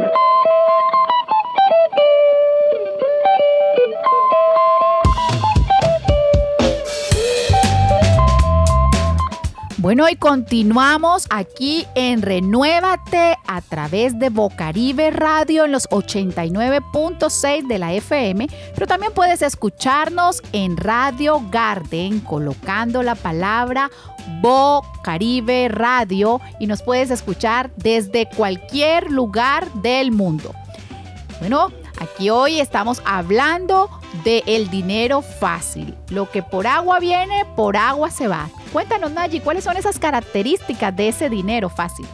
Bueno, 9.85 10.09
y 10.09 10.17
continuamos 10.17 11.27
aquí 11.29 11.87
en 11.95 12.23
Renuévate 12.23 13.37
a 13.47 13.61
través 13.61 14.19
de 14.19 14.31
Bocaribe 14.31 15.11
Radio 15.11 15.67
en 15.67 15.73
los 15.73 15.91
89.6 15.91 17.69
de 17.69 17.79
la 17.79 17.93
FM, 17.93 18.47
pero 18.73 18.87
también 18.87 19.13
puedes 19.13 19.43
escucharnos 19.43 20.43
en 20.53 20.79
Radio 20.79 21.43
Garden 21.51 22.21
colocando 22.21 23.03
la 23.03 23.15
palabra 23.15 23.91
Bocaribe 24.41 25.69
Radio 25.69 26.41
y 26.59 26.67
nos 26.67 26.81
puedes 26.81 27.11
escuchar 27.11 27.71
desde 27.77 28.27
cualquier 28.35 29.11
lugar 29.11 29.71
del 29.83 30.13
mundo. 30.13 30.55
Bueno, 31.41 31.71
aquí 31.99 32.31
hoy 32.31 32.61
estamos 32.61 33.03
hablando 33.05 33.91
de 34.25 34.43
el 34.47 34.71
dinero 34.71 35.23
fácil. 35.23 35.95
Lo 36.09 36.31
que 36.31 36.43
por 36.43 36.67
agua 36.67 36.99
viene, 37.01 37.45
por 37.57 37.77
agua 37.77 38.11
se 38.11 38.29
va. 38.29 38.49
Cuéntanos, 38.73 39.13
Nayi, 39.13 39.41
¿cuáles 39.41 39.65
son 39.65 39.77
esas 39.77 39.99
características 39.99 40.95
de 40.95 41.09
ese 41.09 41.29
dinero 41.29 41.69
fácil? 41.69 42.07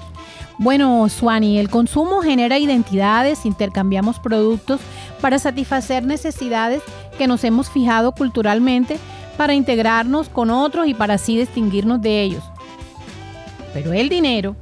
Bueno, 0.59 1.09
Suani, 1.09 1.59
el 1.59 1.71
consumo 1.71 2.21
genera 2.21 2.59
identidades, 2.59 3.47
intercambiamos 3.47 4.19
productos 4.19 4.81
para 5.21 5.39
satisfacer 5.39 6.05
necesidades 6.05 6.83
que 7.17 7.27
nos 7.27 7.45
hemos 7.45 7.71
fijado 7.71 8.13
culturalmente 8.13 8.99
para 9.39 9.55
integrarnos 9.55 10.29
con 10.29 10.51
otros 10.51 10.87
y 10.87 10.93
para 10.93 11.15
así 11.15 11.39
distinguirnos 11.39 12.03
de 12.03 12.21
ellos. 12.21 12.45
Pero 13.73 13.95
el 13.95 14.11
dinero 14.11 14.55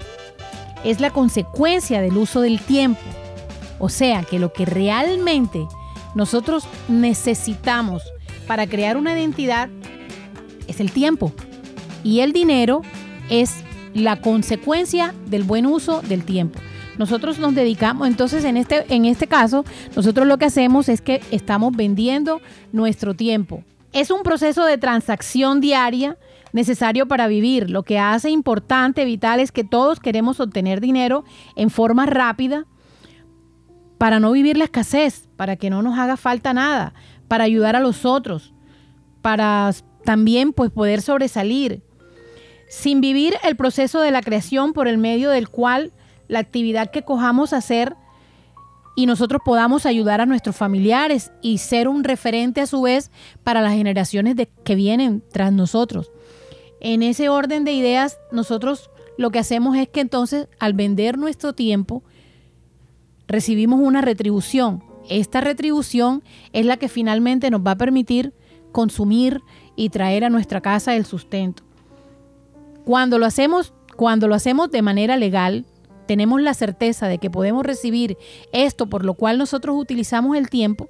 es 0.85 1.01
la 1.01 1.11
consecuencia 1.11 2.01
del 2.01 2.17
uso 2.17 2.41
del 2.43 2.61
tiempo. 2.61 3.01
O 3.79 3.89
sea 3.89 4.23
que 4.23 4.39
lo 4.39 4.53
que 4.53 4.65
realmente 4.65 5.67
nosotros 6.15 6.67
necesitamos 6.89 8.03
para 8.47 8.67
crear 8.67 8.97
una 8.97 9.13
identidad 9.13 9.69
es 10.67 10.81
el 10.81 10.91
tiempo. 10.91 11.33
Y 12.03 12.21
el 12.21 12.33
dinero 12.33 12.83
es 13.31 13.65
la 13.95 14.21
consecuencia 14.21 15.15
del 15.27 15.45
buen 15.45 15.67
uso 15.67 16.03
del 16.03 16.25
tiempo. 16.25 16.59
Nosotros 16.99 17.39
nos 17.39 17.55
dedicamos, 17.55 18.09
entonces 18.09 18.45
en 18.45 18.57
este, 18.57 18.85
en 18.93 19.05
este 19.05 19.29
caso, 19.29 19.65
nosotros 19.95 20.27
lo 20.27 20.37
que 20.39 20.47
hacemos 20.47 20.89
es 20.89 21.01
que 21.01 21.21
estamos 21.31 21.77
vendiendo 21.77 22.41
nuestro 22.73 23.15
tiempo. 23.15 23.63
Es 23.93 24.11
un 24.11 24.23
proceso 24.23 24.65
de 24.65 24.79
transacción 24.79 25.61
diaria 25.61 26.19
necesario 26.53 27.07
para 27.07 27.29
vivir. 27.29 27.71
Lo 27.71 27.85
que 27.85 27.99
hace 27.99 28.31
importante, 28.31 29.05
vital, 29.05 29.39
es 29.41 29.53
que 29.53 29.65
todos 29.65 30.01
queremos 30.01 30.41
obtener 30.41 30.81
dinero 30.81 31.25
en 31.55 31.71
forma 31.71 32.05
rápida, 32.07 32.67
para 33.99 34.21
no 34.21 34.33
vivir 34.33 34.57
la 34.57 34.65
escasez, 34.65 35.29
para 35.37 35.57
que 35.57 35.71
no 35.71 35.83
nos 35.83 35.99
haga 35.99 36.17
falta 36.17 36.55
nada, 36.55 36.95
para 37.27 37.45
ayudar 37.45 37.77
a 37.77 37.81
los 37.81 38.05
otros, 38.05 38.55
para 39.21 39.73
también 40.05 40.53
pues 40.53 40.71
poder 40.71 41.03
sobresalir, 41.03 41.83
sin 42.69 43.01
vivir 43.01 43.35
el 43.43 43.57
proceso 43.57 44.01
de 44.01 44.11
la 44.11 44.23
creación 44.23 44.73
por 44.73 44.89
el 44.89 44.99
medio 44.99 45.31
del 45.31 45.49
cual 45.49 45.93
la 46.29 46.39
actividad 46.39 46.91
que 46.91 47.03
cojamos 47.03 47.53
hacer 47.53 47.97
y 48.95 49.07
nosotros 49.07 49.41
podamos 49.45 49.87
ayudar 49.87 50.21
a 50.21 50.27
nuestros 50.27 50.57
familiares 50.57 51.31
y 51.41 51.59
ser 51.59 51.89
un 51.89 52.05
referente 52.05 52.61
a 52.61 52.67
su 52.67 52.83
vez 52.83 53.11
para 53.45 53.61
las 53.61 53.75
generaciones 53.75 54.37
de, 54.37 54.49
que 54.65 54.75
vienen 54.75 55.23
tras 55.33 55.53
nosotros. 55.53 56.11
En 56.81 57.03
ese 57.03 57.29
orden 57.29 57.65
de 57.65 57.73
ideas, 57.73 58.19
nosotros 58.33 58.91
lo 59.17 59.31
que 59.31 59.39
hacemos 59.39 59.77
es 59.77 59.89
que 59.89 60.01
entonces 60.01 60.49
al 60.59 60.73
vender 60.73 61.17
nuestro 61.17 61.53
tiempo, 61.53 62.03
recibimos 63.29 63.79
una 63.81 64.01
retribución. 64.01 64.83
Esta 65.09 65.41
retribución 65.41 66.25
es 66.53 66.67
la 66.67 66.79
que 66.79 66.89
finalmente 66.89 67.51
nos 67.51 67.61
va 67.61 67.73
a 67.73 67.79
permitir 67.79 68.33
consumir 68.73 69.43
y 69.77 69.91
traer 69.91 70.25
a 70.25 70.31
nuestra 70.31 70.61
casa 70.61 70.97
el 70.97 71.05
sustento. 71.05 71.63
Cuando 72.85 73.19
lo 73.19 73.27
hacemos, 73.27 73.73
cuando 73.97 74.29
lo 74.29 74.35
hacemos 74.35 74.71
de 74.71 74.83
manera 74.83 75.17
legal, 75.17 75.67
tenemos 76.07 76.41
la 76.41 76.55
certeza 76.55 77.07
de 77.07 77.19
que 77.19 77.31
podemos 77.31 77.65
recibir 77.65 78.17
esto 78.53 78.87
por 78.87 79.05
lo 79.05 79.15
cual 79.15 79.39
nosotros 79.39 79.77
utilizamos 79.79 80.37
el 80.37 80.49
tiempo. 80.49 80.89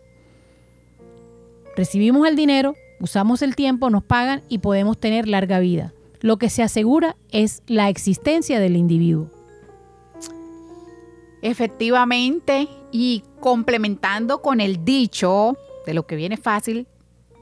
Recibimos 1.76 2.26
el 2.26 2.36
dinero, 2.36 2.74
usamos 3.00 3.42
el 3.42 3.56
tiempo, 3.56 3.90
nos 3.90 4.04
pagan 4.04 4.42
y 4.48 4.58
podemos 4.58 4.98
tener 4.98 5.28
larga 5.28 5.58
vida. 5.58 5.92
Lo 6.20 6.38
que 6.38 6.50
se 6.50 6.62
asegura 6.62 7.16
es 7.30 7.62
la 7.66 7.88
existencia 7.88 8.58
del 8.58 8.76
individuo. 8.76 9.37
Efectivamente, 11.42 12.68
y 12.90 13.22
complementando 13.40 14.42
con 14.42 14.60
el 14.60 14.84
dicho 14.84 15.56
de 15.86 15.94
lo 15.94 16.06
que 16.06 16.16
viene 16.16 16.36
fácil, 16.36 16.86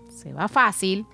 se 0.08 0.32
va 0.32 0.48
fácil, 0.48 1.06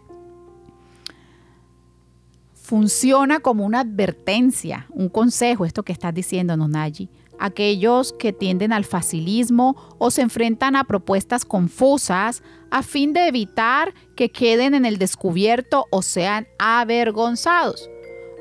funciona 2.54 3.40
como 3.40 3.64
una 3.64 3.80
advertencia, 3.80 4.86
un 4.90 5.08
consejo, 5.08 5.64
esto 5.64 5.82
que 5.82 5.92
estás 5.92 6.14
diciendo, 6.14 6.56
Nonaji. 6.56 7.10
Aquellos 7.38 8.12
que 8.12 8.32
tienden 8.32 8.72
al 8.72 8.84
facilismo 8.84 9.76
o 9.98 10.10
se 10.10 10.22
enfrentan 10.22 10.76
a 10.76 10.84
propuestas 10.84 11.44
confusas 11.44 12.42
a 12.70 12.82
fin 12.82 13.12
de 13.12 13.26
evitar 13.26 13.92
que 14.16 14.30
queden 14.30 14.74
en 14.74 14.86
el 14.86 14.98
descubierto 14.98 15.86
o 15.90 16.02
sean 16.02 16.46
avergonzados. 16.58 17.90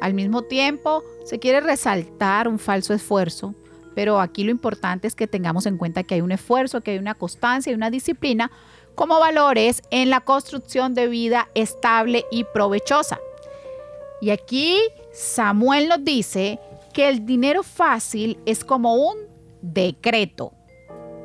Al 0.01 0.13
mismo 0.13 0.43
tiempo, 0.43 1.03
se 1.25 1.39
quiere 1.39 1.61
resaltar 1.61 2.47
un 2.47 2.59
falso 2.59 2.93
esfuerzo 2.93 3.55
pero 3.95 4.19
aquí 4.19 4.43
lo 4.43 4.51
importante 4.51 5.07
es 5.07 5.15
que 5.15 5.27
tengamos 5.27 5.65
en 5.65 5.77
cuenta 5.77 6.03
que 6.03 6.15
hay 6.15 6.21
un 6.21 6.31
esfuerzo, 6.31 6.81
que 6.81 6.91
hay 6.91 6.97
una 6.97 7.15
constancia 7.15 7.71
y 7.71 7.75
una 7.75 7.89
disciplina 7.89 8.51
como 8.95 9.19
valores 9.19 9.81
en 9.91 10.09
la 10.09 10.21
construcción 10.21 10.93
de 10.93 11.07
vida 11.07 11.49
estable 11.55 12.25
y 12.31 12.43
provechosa. 12.43 13.19
Y 14.21 14.29
aquí 14.29 14.77
Samuel 15.11 15.89
nos 15.89 16.03
dice 16.03 16.59
que 16.93 17.09
el 17.09 17.25
dinero 17.25 17.63
fácil 17.63 18.37
es 18.45 18.63
como 18.63 18.95
un 18.95 19.17
decreto. 19.61 20.53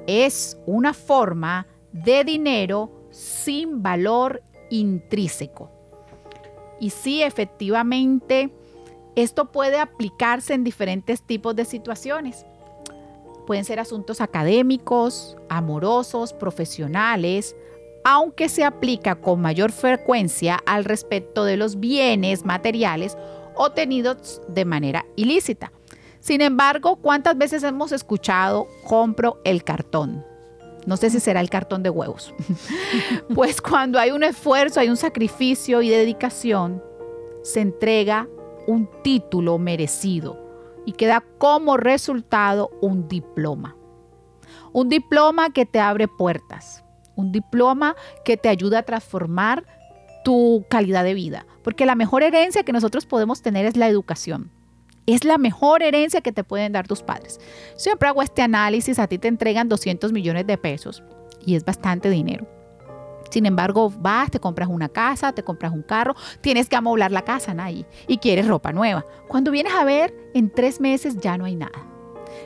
Es 0.06 0.56
una 0.66 0.94
forma 0.94 1.66
de 1.92 2.24
dinero 2.24 3.08
sin 3.10 3.82
valor 3.82 4.42
intrínseco. 4.70 5.70
Y 6.80 6.90
sí, 6.90 7.22
efectivamente, 7.22 8.50
esto 9.16 9.50
puede 9.50 9.78
aplicarse 9.78 10.54
en 10.54 10.62
diferentes 10.62 11.22
tipos 11.22 11.56
de 11.56 11.64
situaciones 11.64 12.46
pueden 13.46 13.64
ser 13.64 13.80
asuntos 13.80 14.20
académicos, 14.20 15.36
amorosos, 15.48 16.32
profesionales, 16.32 17.56
aunque 18.04 18.48
se 18.48 18.64
aplica 18.64 19.16
con 19.16 19.40
mayor 19.40 19.72
frecuencia 19.72 20.60
al 20.66 20.84
respecto 20.84 21.44
de 21.44 21.56
los 21.56 21.80
bienes 21.80 22.44
materiales 22.44 23.16
obtenidos 23.54 24.42
de 24.48 24.64
manera 24.64 25.06
ilícita. 25.16 25.72
Sin 26.20 26.40
embargo, 26.40 26.96
¿cuántas 26.96 27.38
veces 27.38 27.62
hemos 27.62 27.92
escuchado 27.92 28.68
compro 28.86 29.40
el 29.44 29.64
cartón? 29.64 30.24
No 30.84 30.96
sé 30.96 31.10
si 31.10 31.18
será 31.18 31.40
el 31.40 31.50
cartón 31.50 31.82
de 31.82 31.90
huevos. 31.90 32.34
pues 33.34 33.60
cuando 33.60 33.98
hay 33.98 34.10
un 34.10 34.22
esfuerzo, 34.22 34.80
hay 34.80 34.88
un 34.88 34.96
sacrificio 34.96 35.82
y 35.82 35.88
dedicación, 35.88 36.82
se 37.42 37.60
entrega 37.60 38.28
un 38.66 38.88
título 39.02 39.58
merecido 39.58 40.45
y 40.86 40.92
queda 40.92 41.22
como 41.38 41.76
resultado 41.76 42.70
un 42.80 43.08
diploma. 43.08 43.76
Un 44.72 44.88
diploma 44.88 45.50
que 45.50 45.66
te 45.66 45.80
abre 45.80 46.08
puertas, 46.08 46.84
un 47.16 47.32
diploma 47.32 47.96
que 48.24 48.36
te 48.36 48.48
ayuda 48.48 48.78
a 48.78 48.82
transformar 48.84 49.64
tu 50.24 50.64
calidad 50.70 51.04
de 51.04 51.14
vida, 51.14 51.46
porque 51.62 51.86
la 51.86 51.94
mejor 51.94 52.22
herencia 52.22 52.62
que 52.62 52.72
nosotros 52.72 53.04
podemos 53.04 53.42
tener 53.42 53.66
es 53.66 53.76
la 53.76 53.88
educación. 53.88 54.50
Es 55.06 55.24
la 55.24 55.38
mejor 55.38 55.82
herencia 55.82 56.20
que 56.20 56.32
te 56.32 56.42
pueden 56.42 56.72
dar 56.72 56.88
tus 56.88 57.02
padres. 57.02 57.38
Siempre 57.76 58.08
hago 58.08 58.22
este 58.22 58.42
análisis, 58.42 58.98
a 58.98 59.06
ti 59.06 59.18
te 59.18 59.28
entregan 59.28 59.68
200 59.68 60.12
millones 60.12 60.46
de 60.46 60.58
pesos 60.58 61.04
y 61.44 61.54
es 61.54 61.64
bastante 61.64 62.10
dinero. 62.10 62.55
Sin 63.30 63.46
embargo, 63.46 63.90
vas, 63.90 64.30
te 64.30 64.40
compras 64.40 64.68
una 64.68 64.88
casa, 64.88 65.32
te 65.32 65.42
compras 65.42 65.72
un 65.72 65.82
carro, 65.82 66.14
tienes 66.40 66.68
que 66.68 66.76
amoblar 66.76 67.12
la 67.12 67.22
casa, 67.22 67.54
Nay, 67.54 67.86
y 68.06 68.18
quieres 68.18 68.46
ropa 68.46 68.72
nueva. 68.72 69.04
Cuando 69.28 69.50
vienes 69.50 69.74
a 69.74 69.84
ver, 69.84 70.14
en 70.34 70.50
tres 70.50 70.80
meses 70.80 71.18
ya 71.20 71.36
no 71.38 71.44
hay 71.44 71.56
nada. 71.56 71.86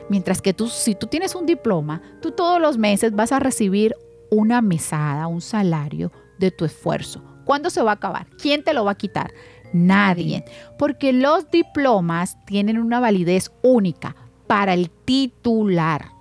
Mientras 0.09 0.41
que 0.41 0.53
tú, 0.53 0.67
si 0.67 0.95
tú 0.95 1.07
tienes 1.07 1.35
un 1.35 1.45
diploma, 1.45 2.01
tú 2.21 2.31
todos 2.31 2.59
los 2.59 2.77
meses 2.77 3.15
vas 3.15 3.31
a 3.31 3.39
recibir 3.39 3.95
una 4.29 4.61
mesada, 4.61 5.27
un 5.27 5.41
salario 5.41 6.11
de 6.39 6.51
tu 6.51 6.65
esfuerzo. 6.65 7.23
¿Cuándo 7.45 7.69
se 7.69 7.81
va 7.81 7.91
a 7.91 7.95
acabar? 7.95 8.27
¿Quién 8.41 8.63
te 8.63 8.73
lo 8.73 8.85
va 8.85 8.91
a 8.91 8.97
quitar? 8.97 9.31
Nadie. 9.73 10.43
Porque 10.77 11.13
los 11.13 11.49
diplomas 11.49 12.37
tienen 12.45 12.77
una 12.77 12.99
validez 12.99 13.51
única 13.61 14.15
para 14.47 14.73
el 14.73 14.89
titular. 14.89 16.11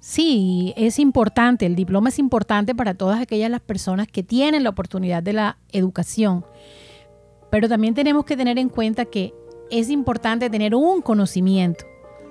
Sí, 0.00 0.72
es 0.78 0.98
importante, 0.98 1.66
el 1.66 1.76
diploma 1.76 2.08
es 2.08 2.18
importante 2.18 2.74
para 2.74 2.94
todas 2.94 3.20
aquellas 3.20 3.50
las 3.50 3.60
personas 3.60 4.08
que 4.08 4.22
tienen 4.22 4.64
la 4.64 4.70
oportunidad 4.70 5.22
de 5.22 5.34
la 5.34 5.58
educación, 5.72 6.46
pero 7.50 7.68
también 7.68 7.92
tenemos 7.92 8.24
que 8.24 8.34
tener 8.34 8.58
en 8.58 8.70
cuenta 8.70 9.04
que 9.04 9.34
es 9.70 9.90
importante 9.90 10.48
tener 10.48 10.74
un 10.74 11.02
conocimiento. 11.02 11.84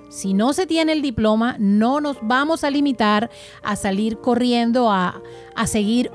Si 0.08 0.34
no 0.34 0.52
se 0.52 0.66
tiene 0.66 0.90
el 0.90 1.00
diploma, 1.00 1.54
no 1.60 2.00
nos 2.00 2.16
vamos 2.22 2.64
a 2.64 2.70
limitar 2.70 3.30
a 3.62 3.76
salir 3.76 4.18
corriendo 4.18 4.90
a, 4.90 5.22
a 5.54 5.66
seguir 5.68 6.10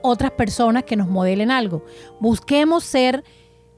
otras 0.00 0.30
personas 0.30 0.84
que 0.84 0.96
nos 0.96 1.08
modelen 1.08 1.50
algo. 1.50 1.84
Busquemos 2.20 2.84
ser 2.84 3.22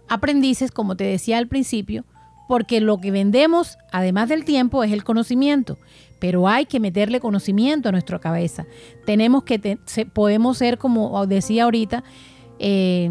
aprendices, 0.08 0.70
como 0.70 0.96
te 0.96 1.02
decía 1.02 1.38
al 1.38 1.48
principio, 1.48 2.04
porque 2.46 2.80
lo 2.80 3.00
que 3.00 3.10
vendemos, 3.10 3.76
además 3.90 4.28
del 4.28 4.44
tiempo, 4.44 4.84
es 4.84 4.92
el 4.92 5.02
conocimiento. 5.02 5.78
Pero 6.18 6.48
hay 6.48 6.66
que 6.66 6.80
meterle 6.80 7.20
conocimiento 7.20 7.88
a 7.88 7.92
nuestra 7.92 8.18
cabeza. 8.18 8.66
Tenemos 9.04 9.44
que, 9.44 9.78
podemos 10.12 10.58
ser, 10.58 10.78
como 10.78 11.26
decía 11.26 11.64
ahorita, 11.64 12.04
eh, 12.58 13.10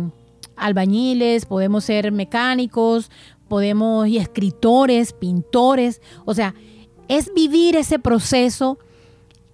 albañiles, 0.55 1.45
podemos 1.45 1.83
ser 1.83 2.12
mecánicos, 2.12 3.12
podemos 3.47 4.07
y 4.07 4.17
escritores, 4.17 5.13
pintores. 5.13 6.01
O 6.25 6.33
sea, 6.33 6.55
es 7.07 7.31
vivir 7.33 7.75
ese 7.75 8.00
proceso 8.00 8.79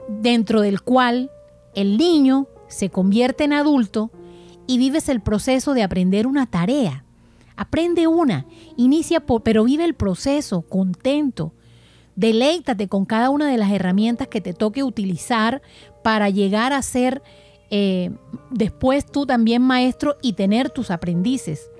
dentro 0.07 0.61
del 0.61 0.81
cual 0.81 1.29
el 1.75 1.97
niño 1.97 2.47
se 2.67 2.89
convierte 2.89 3.43
en 3.43 3.53
adulto 3.53 4.11
y 4.67 4.77
vives 4.77 5.09
el 5.09 5.21
proceso 5.21 5.73
de 5.73 5.83
aprender 5.83 6.27
una 6.27 6.45
tarea 6.49 7.03
Aprende 7.61 8.07
una, 8.07 8.47
inicia, 8.75 9.23
pero 9.43 9.65
vive 9.65 9.85
el 9.85 9.93
proceso 9.93 10.63
contento. 10.63 11.53
Deleítate 12.15 12.87
con 12.87 13.05
cada 13.05 13.29
una 13.29 13.49
de 13.49 13.57
las 13.57 13.71
herramientas 13.71 14.27
que 14.27 14.41
te 14.41 14.53
toque 14.53 14.83
utilizar 14.83 15.61
para 16.03 16.29
llegar 16.29 16.73
a 16.73 16.81
ser 16.81 17.21
eh, 17.69 18.11
después 18.49 19.05
tú 19.05 19.25
también 19.25 19.61
maestro 19.61 20.17
y 20.21 20.33
tener 20.33 20.69
tus 20.69 20.91
aprendices. 20.91 21.71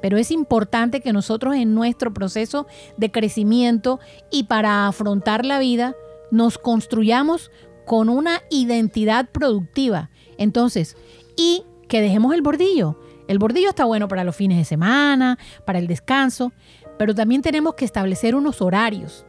Pero 0.00 0.16
es 0.16 0.30
importante 0.30 1.00
que 1.00 1.12
nosotros 1.12 1.56
en 1.56 1.74
nuestro 1.74 2.12
proceso 2.12 2.66
de 2.96 3.10
crecimiento 3.10 3.98
y 4.30 4.44
para 4.44 4.86
afrontar 4.86 5.44
la 5.44 5.58
vida 5.58 5.94
nos 6.30 6.58
construyamos 6.58 7.50
con 7.86 8.10
una 8.10 8.42
identidad 8.50 9.30
productiva. 9.30 10.10
Entonces, 10.36 10.96
y 11.36 11.64
que 11.88 12.02
dejemos 12.02 12.34
el 12.34 12.42
bordillo. 12.42 13.00
El 13.26 13.38
bordillo 13.38 13.70
está 13.70 13.86
bueno 13.86 14.08
para 14.08 14.24
los 14.24 14.36
fines 14.36 14.58
de 14.58 14.64
semana, 14.64 15.38
para 15.64 15.78
el 15.78 15.86
descanso, 15.86 16.52
pero 16.98 17.14
también 17.14 17.42
tenemos 17.42 17.74
que 17.74 17.84
establecer 17.84 18.34
unos 18.34 18.60
horarios. 18.60 19.24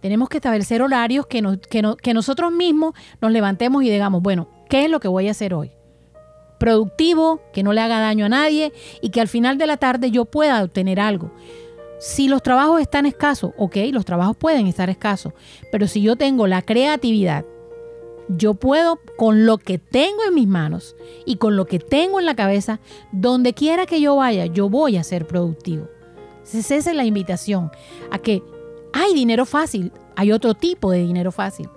Tenemos 0.00 0.28
que 0.28 0.38
establecer 0.38 0.82
horarios 0.82 1.26
que, 1.26 1.42
que, 1.68 2.14
nosotros 2.14 2.52
mismos 2.52 2.94
nos 3.20 3.32
levantemos 3.32 3.82
y 3.84 3.90
digamos, 3.90 4.22
bueno, 4.22 4.48
¿qué 4.68 4.84
es 4.84 4.90
lo 4.90 5.00
que 5.00 5.08
voy 5.08 5.28
a 5.28 5.32
hacer 5.32 5.52
hoy? 5.52 5.72
Productivo, 6.58 7.40
que 7.52 7.62
no 7.62 7.72
le 7.72 7.80
haga 7.80 8.00
daño 8.00 8.26
a 8.26 8.30
nadie 8.30 8.72
y 9.02 9.10
que 9.10 9.20
al 9.20 9.28
final 9.28 9.58
de 9.58 9.66
la 9.66 9.76
tarde 9.76 10.10
yo 10.10 10.24
pueda 10.24 10.62
obtener 10.62 11.00
algo. 11.00 11.32
Si 11.98 12.28
los 12.28 12.42
trabajos 12.42 12.80
están 12.80 13.04
escasos, 13.04 13.52
ok, 13.58 13.76
los 13.92 14.06
trabajos 14.06 14.36
pueden 14.36 14.66
estar 14.66 14.88
escasos, 14.88 15.34
pero 15.70 15.86
si 15.86 16.00
yo 16.00 16.16
tengo 16.16 16.46
la 16.46 16.62
creatividad, 16.62 17.44
yo 18.28 18.54
puedo 18.54 19.00
con 19.16 19.44
lo 19.44 19.58
que 19.58 19.78
tengo 19.78 20.24
en 20.26 20.34
mis 20.34 20.46
manos 20.46 20.96
y 21.26 21.36
con 21.36 21.56
lo 21.56 21.66
que 21.66 21.78
tengo 21.78 22.20
en 22.20 22.26
la 22.26 22.36
cabeza, 22.36 22.80
donde 23.12 23.52
quiera 23.52 23.86
que 23.86 24.00
yo 24.00 24.16
vaya, 24.16 24.46
yo 24.46 24.70
voy 24.70 24.96
a 24.96 25.04
ser 25.04 25.26
productivo. 25.26 25.88
esa 26.44 26.76
es 26.76 26.86
la 26.94 27.04
invitación 27.04 27.70
a 28.10 28.18
que 28.18 28.42
hay 28.92 29.14
dinero 29.14 29.46
fácil, 29.46 29.92
hay 30.16 30.32
otro 30.32 30.54
tipo 30.54 30.90
de 30.90 30.98
dinero 30.98 31.32
fácil. 31.32 31.68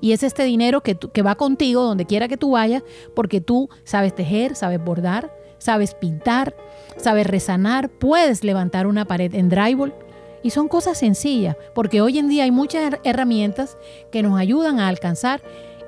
Y 0.00 0.12
es 0.12 0.22
este 0.22 0.44
dinero 0.44 0.82
que, 0.82 1.22
va 1.22 1.34
contigo 1.34 1.82
donde 1.82 2.06
quiera 2.06 2.28
que 2.28 2.36
tú 2.36 2.52
vayas, 2.52 2.82
porque 3.14 3.40
tú 3.40 3.68
sabes 3.84 4.14
tejer, 4.14 4.54
sabes 4.54 4.82
bordar, 4.82 5.34
sabes 5.58 5.94
pintar, 5.94 6.54
sabes 6.96 7.26
resanar, 7.26 7.88
puedes 7.88 8.44
levantar 8.44 8.86
una 8.86 9.04
pared 9.04 9.34
en 9.34 9.48
drywall. 9.48 9.94
Y 10.42 10.50
son 10.50 10.68
cosas 10.68 10.98
sencillas, 10.98 11.56
porque 11.74 12.00
hoy 12.00 12.18
en 12.18 12.28
día 12.28 12.44
hay 12.44 12.52
muchas 12.52 12.94
herramientas 13.02 13.76
que 14.12 14.22
nos 14.22 14.38
ayudan 14.38 14.78
a 14.78 14.86
alcanzar 14.86 15.42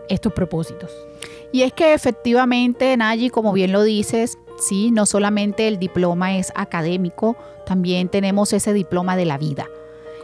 estos 0.08 0.32
propósitos. 0.32 0.90
Y 1.52 1.62
es 1.62 1.72
que 1.72 1.94
efectivamente, 1.94 2.96
Nayi, 2.96 3.30
como 3.30 3.52
bien 3.52 3.70
lo 3.70 3.84
dices, 3.84 4.38
sí, 4.58 4.90
no 4.90 5.06
solamente 5.06 5.68
el 5.68 5.78
diploma 5.78 6.36
es 6.36 6.52
académico, 6.56 7.36
también 7.64 8.08
tenemos 8.08 8.52
ese 8.52 8.72
diploma 8.72 9.16
de 9.16 9.24
la 9.24 9.38
vida. 9.38 9.66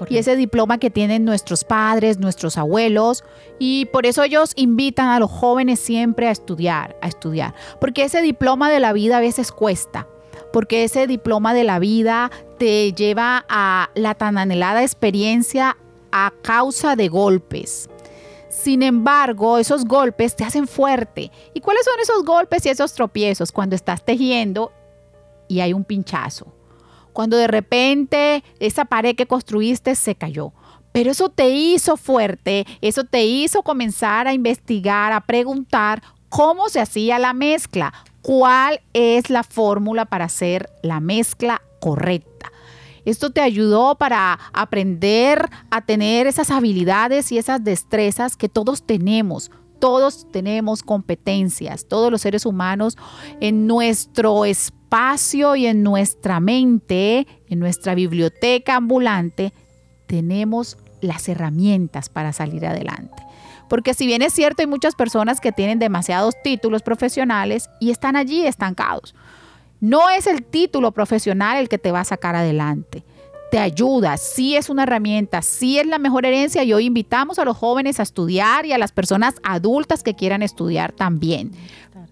Y 0.08 0.18
ese 0.18 0.36
diploma 0.36 0.78
que 0.78 0.90
tienen 0.90 1.24
nuestros 1.24 1.64
padres, 1.64 2.18
nuestros 2.18 2.58
abuelos, 2.58 3.24
y 3.58 3.86
por 3.86 4.06
eso 4.06 4.22
ellos 4.22 4.52
invitan 4.56 5.08
a 5.08 5.18
los 5.18 5.30
jóvenes 5.30 5.80
siempre 5.80 6.28
a 6.28 6.30
estudiar, 6.30 6.96
a 7.00 7.08
estudiar, 7.08 7.54
porque 7.80 8.04
ese 8.04 8.20
diploma 8.20 8.70
de 8.70 8.80
la 8.80 8.92
vida 8.92 9.18
a 9.18 9.20
veces 9.20 9.52
cuesta, 9.52 10.06
porque 10.52 10.84
ese 10.84 11.06
diploma 11.06 11.54
de 11.54 11.64
la 11.64 11.78
vida 11.78 12.30
te 12.58 12.92
lleva 12.92 13.44
a 13.48 13.90
la 13.94 14.14
tan 14.14 14.38
anhelada 14.38 14.82
experiencia 14.82 15.76
a 16.12 16.32
causa 16.42 16.96
de 16.96 17.08
golpes, 17.08 17.88
sin 18.56 18.82
embargo, 18.82 19.58
esos 19.58 19.84
golpes 19.84 20.34
te 20.34 20.42
hacen 20.42 20.66
fuerte. 20.66 21.30
¿Y 21.52 21.60
cuáles 21.60 21.84
son 21.84 22.00
esos 22.00 22.24
golpes 22.24 22.64
y 22.64 22.70
esos 22.70 22.94
tropiezos? 22.94 23.52
Cuando 23.52 23.76
estás 23.76 24.02
tejiendo 24.02 24.72
y 25.46 25.60
hay 25.60 25.74
un 25.74 25.84
pinchazo. 25.84 26.55
Cuando 27.16 27.38
de 27.38 27.46
repente 27.46 28.44
esa 28.60 28.84
pared 28.84 29.16
que 29.16 29.24
construiste 29.24 29.94
se 29.94 30.16
cayó. 30.16 30.52
Pero 30.92 31.12
eso 31.12 31.30
te 31.30 31.48
hizo 31.48 31.96
fuerte, 31.96 32.66
eso 32.82 33.04
te 33.04 33.24
hizo 33.24 33.62
comenzar 33.62 34.28
a 34.28 34.34
investigar, 34.34 35.14
a 35.14 35.22
preguntar 35.22 36.02
cómo 36.28 36.68
se 36.68 36.78
hacía 36.78 37.18
la 37.18 37.32
mezcla, 37.32 37.94
cuál 38.20 38.82
es 38.92 39.30
la 39.30 39.44
fórmula 39.44 40.04
para 40.04 40.26
hacer 40.26 40.68
la 40.82 41.00
mezcla 41.00 41.62
correcta. 41.80 42.52
Esto 43.06 43.30
te 43.30 43.40
ayudó 43.40 43.94
para 43.94 44.38
aprender 44.52 45.48
a 45.70 45.80
tener 45.86 46.26
esas 46.26 46.50
habilidades 46.50 47.32
y 47.32 47.38
esas 47.38 47.64
destrezas 47.64 48.36
que 48.36 48.50
todos 48.50 48.86
tenemos. 48.86 49.50
Todos 49.78 50.30
tenemos 50.30 50.82
competencias, 50.82 51.88
todos 51.88 52.10
los 52.10 52.20
seres 52.20 52.44
humanos 52.44 52.98
en 53.40 53.66
nuestro 53.66 54.44
espacio 54.86 55.56
y 55.56 55.66
en 55.66 55.82
nuestra 55.82 56.38
mente, 56.38 57.26
en 57.48 57.58
nuestra 57.58 57.96
biblioteca 57.96 58.76
ambulante, 58.76 59.52
tenemos 60.06 60.78
las 61.00 61.28
herramientas 61.28 62.08
para 62.08 62.32
salir 62.32 62.64
adelante. 62.64 63.20
Porque 63.68 63.94
si 63.94 64.06
bien 64.06 64.22
es 64.22 64.32
cierto, 64.32 64.62
hay 64.62 64.68
muchas 64.68 64.94
personas 64.94 65.40
que 65.40 65.50
tienen 65.50 65.80
demasiados 65.80 66.36
títulos 66.44 66.82
profesionales 66.82 67.68
y 67.80 67.90
están 67.90 68.14
allí 68.14 68.46
estancados. 68.46 69.16
No 69.80 70.08
es 70.08 70.28
el 70.28 70.44
título 70.44 70.92
profesional 70.92 71.58
el 71.58 71.68
que 71.68 71.78
te 71.78 71.90
va 71.90 72.00
a 72.00 72.04
sacar 72.04 72.36
adelante. 72.36 73.02
te 73.50 73.58
ayuda, 73.60 74.16
sí 74.16 74.56
es 74.56 74.68
una 74.68 74.82
herramienta, 74.82 75.40
sí 75.40 75.78
es 75.78 75.86
la 75.86 75.98
mejor 75.98 76.26
herencia 76.26 76.64
y 76.64 76.72
hoy 76.72 76.86
invitamos 76.86 77.38
a 77.38 77.44
los 77.44 77.56
jóvenes 77.56 78.00
a 78.00 78.02
estudiar 78.02 78.66
y 78.66 78.72
a 78.72 78.78
las 78.78 78.90
personas 78.90 79.36
adultas 79.44 80.02
que 80.02 80.14
quieran 80.14 80.42
estudiar 80.42 80.90
también. 80.90 81.52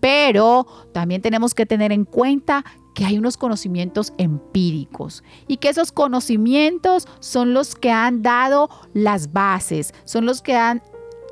Pero 0.01 0.66
también 0.92 1.23
tenemos 1.23 1.55
que 1.55 1.66
tener 1.66 1.92
en 1.92 2.05
cuenta 2.05 2.64
que 2.94 3.05
hay 3.05 3.18
unos 3.18 3.37
conocimientos 3.37 4.12
empíricos 4.18 5.25
y 5.49 5.57
que 5.57 5.68
esos 5.68 5.92
conocimientos 5.92 7.07
son 7.20 7.53
los 7.53 7.75
que 7.75 7.90
han 7.90 8.23
dado 8.23 8.70
las 8.92 9.33
bases, 9.33 9.92
son 10.05 10.27
los 10.27 10.42
que 10.42 10.55
han 10.57 10.83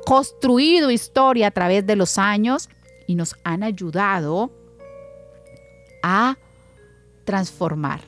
construido 0.05 0.91
historia 0.91 1.47
a 1.47 1.51
través 1.53 1.87
de 1.87 1.97
los 1.97 2.19
años 2.19 2.69
y 3.07 3.15
nos 3.15 3.37
han 3.45 3.63
ayudado 3.63 4.51
a 6.03 6.37
transformar. 7.25 8.01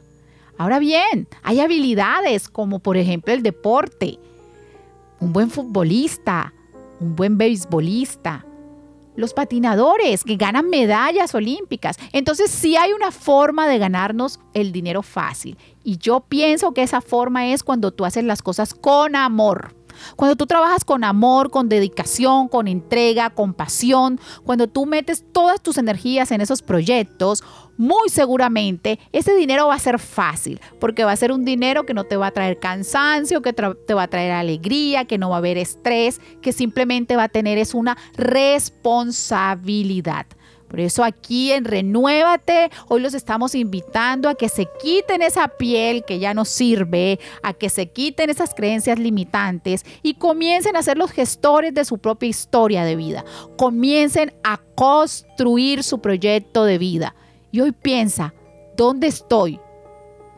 Ahora 0.59 0.79
bien, 0.79 1.29
hay 1.43 1.61
habilidades 1.61 2.49
como 2.49 2.81
por 2.81 2.97
ejemplo 2.97 3.33
el 3.33 3.43
deporte, 3.43 4.19
un 5.21 5.33
buen 5.33 5.51
futbolista, 5.51 6.53
un 7.01 7.15
buen 7.15 7.39
beisbolista, 7.39 8.45
los 9.17 9.35
patinadores 9.35 10.25
que 10.25 10.37
ganan 10.37 10.69
medallas 10.69 11.35
olímpicas. 11.35 11.97
Entonces 12.13 12.51
sí 12.51 12.77
hay 12.77 12.93
una 12.93 13.11
forma 13.11 13.69
de 13.69 13.79
ganarnos 13.79 14.41
el 14.55 14.73
dinero 14.73 15.03
fácil. 15.03 15.59
Y 15.83 15.99
yo 15.99 16.21
pienso 16.21 16.73
que 16.73 16.83
esa 16.83 17.01
forma 17.01 17.49
es 17.49 17.63
cuando 17.63 17.93
tú 17.93 18.05
haces 18.05 18.25
las 18.25 18.43
cosas 18.43 18.75
con 18.75 19.17
amor. 19.17 19.75
Cuando 20.17 20.37
tú 20.37 20.47
trabajas 20.47 20.85
con 20.85 21.05
amor, 21.05 21.51
con 21.51 21.69
dedicación, 21.69 22.49
con 22.49 22.69
entrega, 22.69 23.31
con 23.31 23.55
pasión, 23.55 24.21
cuando 24.45 24.69
tú 24.69 24.87
metes 24.87 25.25
todas 25.33 25.63
tus 25.63 25.79
energías 25.79 26.31
en 26.31 26.41
esos 26.41 26.63
proyectos, 26.63 27.43
muy 27.77 28.09
seguramente 28.09 28.99
ese 29.13 29.35
dinero 29.35 29.67
va 29.67 29.75
a 29.75 29.79
ser 29.79 29.99
fácil, 29.99 30.61
porque 30.79 31.05
va 31.05 31.13
a 31.13 31.17
ser 31.17 31.33
un 31.33 31.45
dinero 31.45 31.85
que 31.85 31.95
no 31.95 32.05
te 32.05 32.17
va 32.17 32.29
a 32.29 32.33
traer 32.33 32.59
cansancio, 32.59 33.43
que 33.43 33.53
te 33.53 33.95
va 33.95 34.03
a 34.03 34.09
traer 34.09 34.33
alegría, 34.33 35.05
que 35.05 35.19
no 35.19 35.31
va 35.31 35.37
a 35.37 35.39
haber 35.39 35.59
estrés, 35.59 36.21
que 36.41 36.53
simplemente 36.53 37.17
va 37.17 37.25
a 37.25 37.29
tener 37.29 37.59
es 37.59 37.75
una 37.75 37.99
responsabilidad. 38.17 40.27
Por 40.75 40.81
eso 40.81 41.05
aquí 41.05 41.53
en 41.53 41.65
Renuévate, 41.65 42.69
hoy 42.89 43.01
los 43.01 43.15
estamos 43.15 43.55
invitando 43.55 44.29
a 44.29 44.35
que 44.35 44.49
se 44.49 44.67
quiten 44.83 45.23
esa 45.23 45.47
piel 45.47 46.05
que 46.05 46.19
ya 46.19 46.35
no 46.35 46.45
sirve, 46.45 47.21
a 47.45 47.53
que 47.53 47.71
se 47.71 47.91
quiten 47.91 48.29
esas 48.29 48.55
creencias 48.55 48.99
limitantes 48.99 49.85
y 50.03 50.15
comiencen 50.15 50.75
a 50.75 50.83
ser 50.83 50.99
los 50.99 51.13
gestores 51.13 51.75
de 51.75 51.85
su 51.85 51.99
propia 51.99 52.29
historia 52.29 52.83
de 52.83 52.97
vida. 52.97 53.25
Comiencen 53.57 54.35
a 54.43 54.59
construir 54.75 55.85
su 55.85 56.01
proyecto 56.01 56.65
de 56.65 56.79
vida. 56.79 57.15
Y 57.53 57.61
hoy 57.61 57.71
piensa, 57.71 58.35
¿dónde 58.77 59.07
estoy 59.07 59.61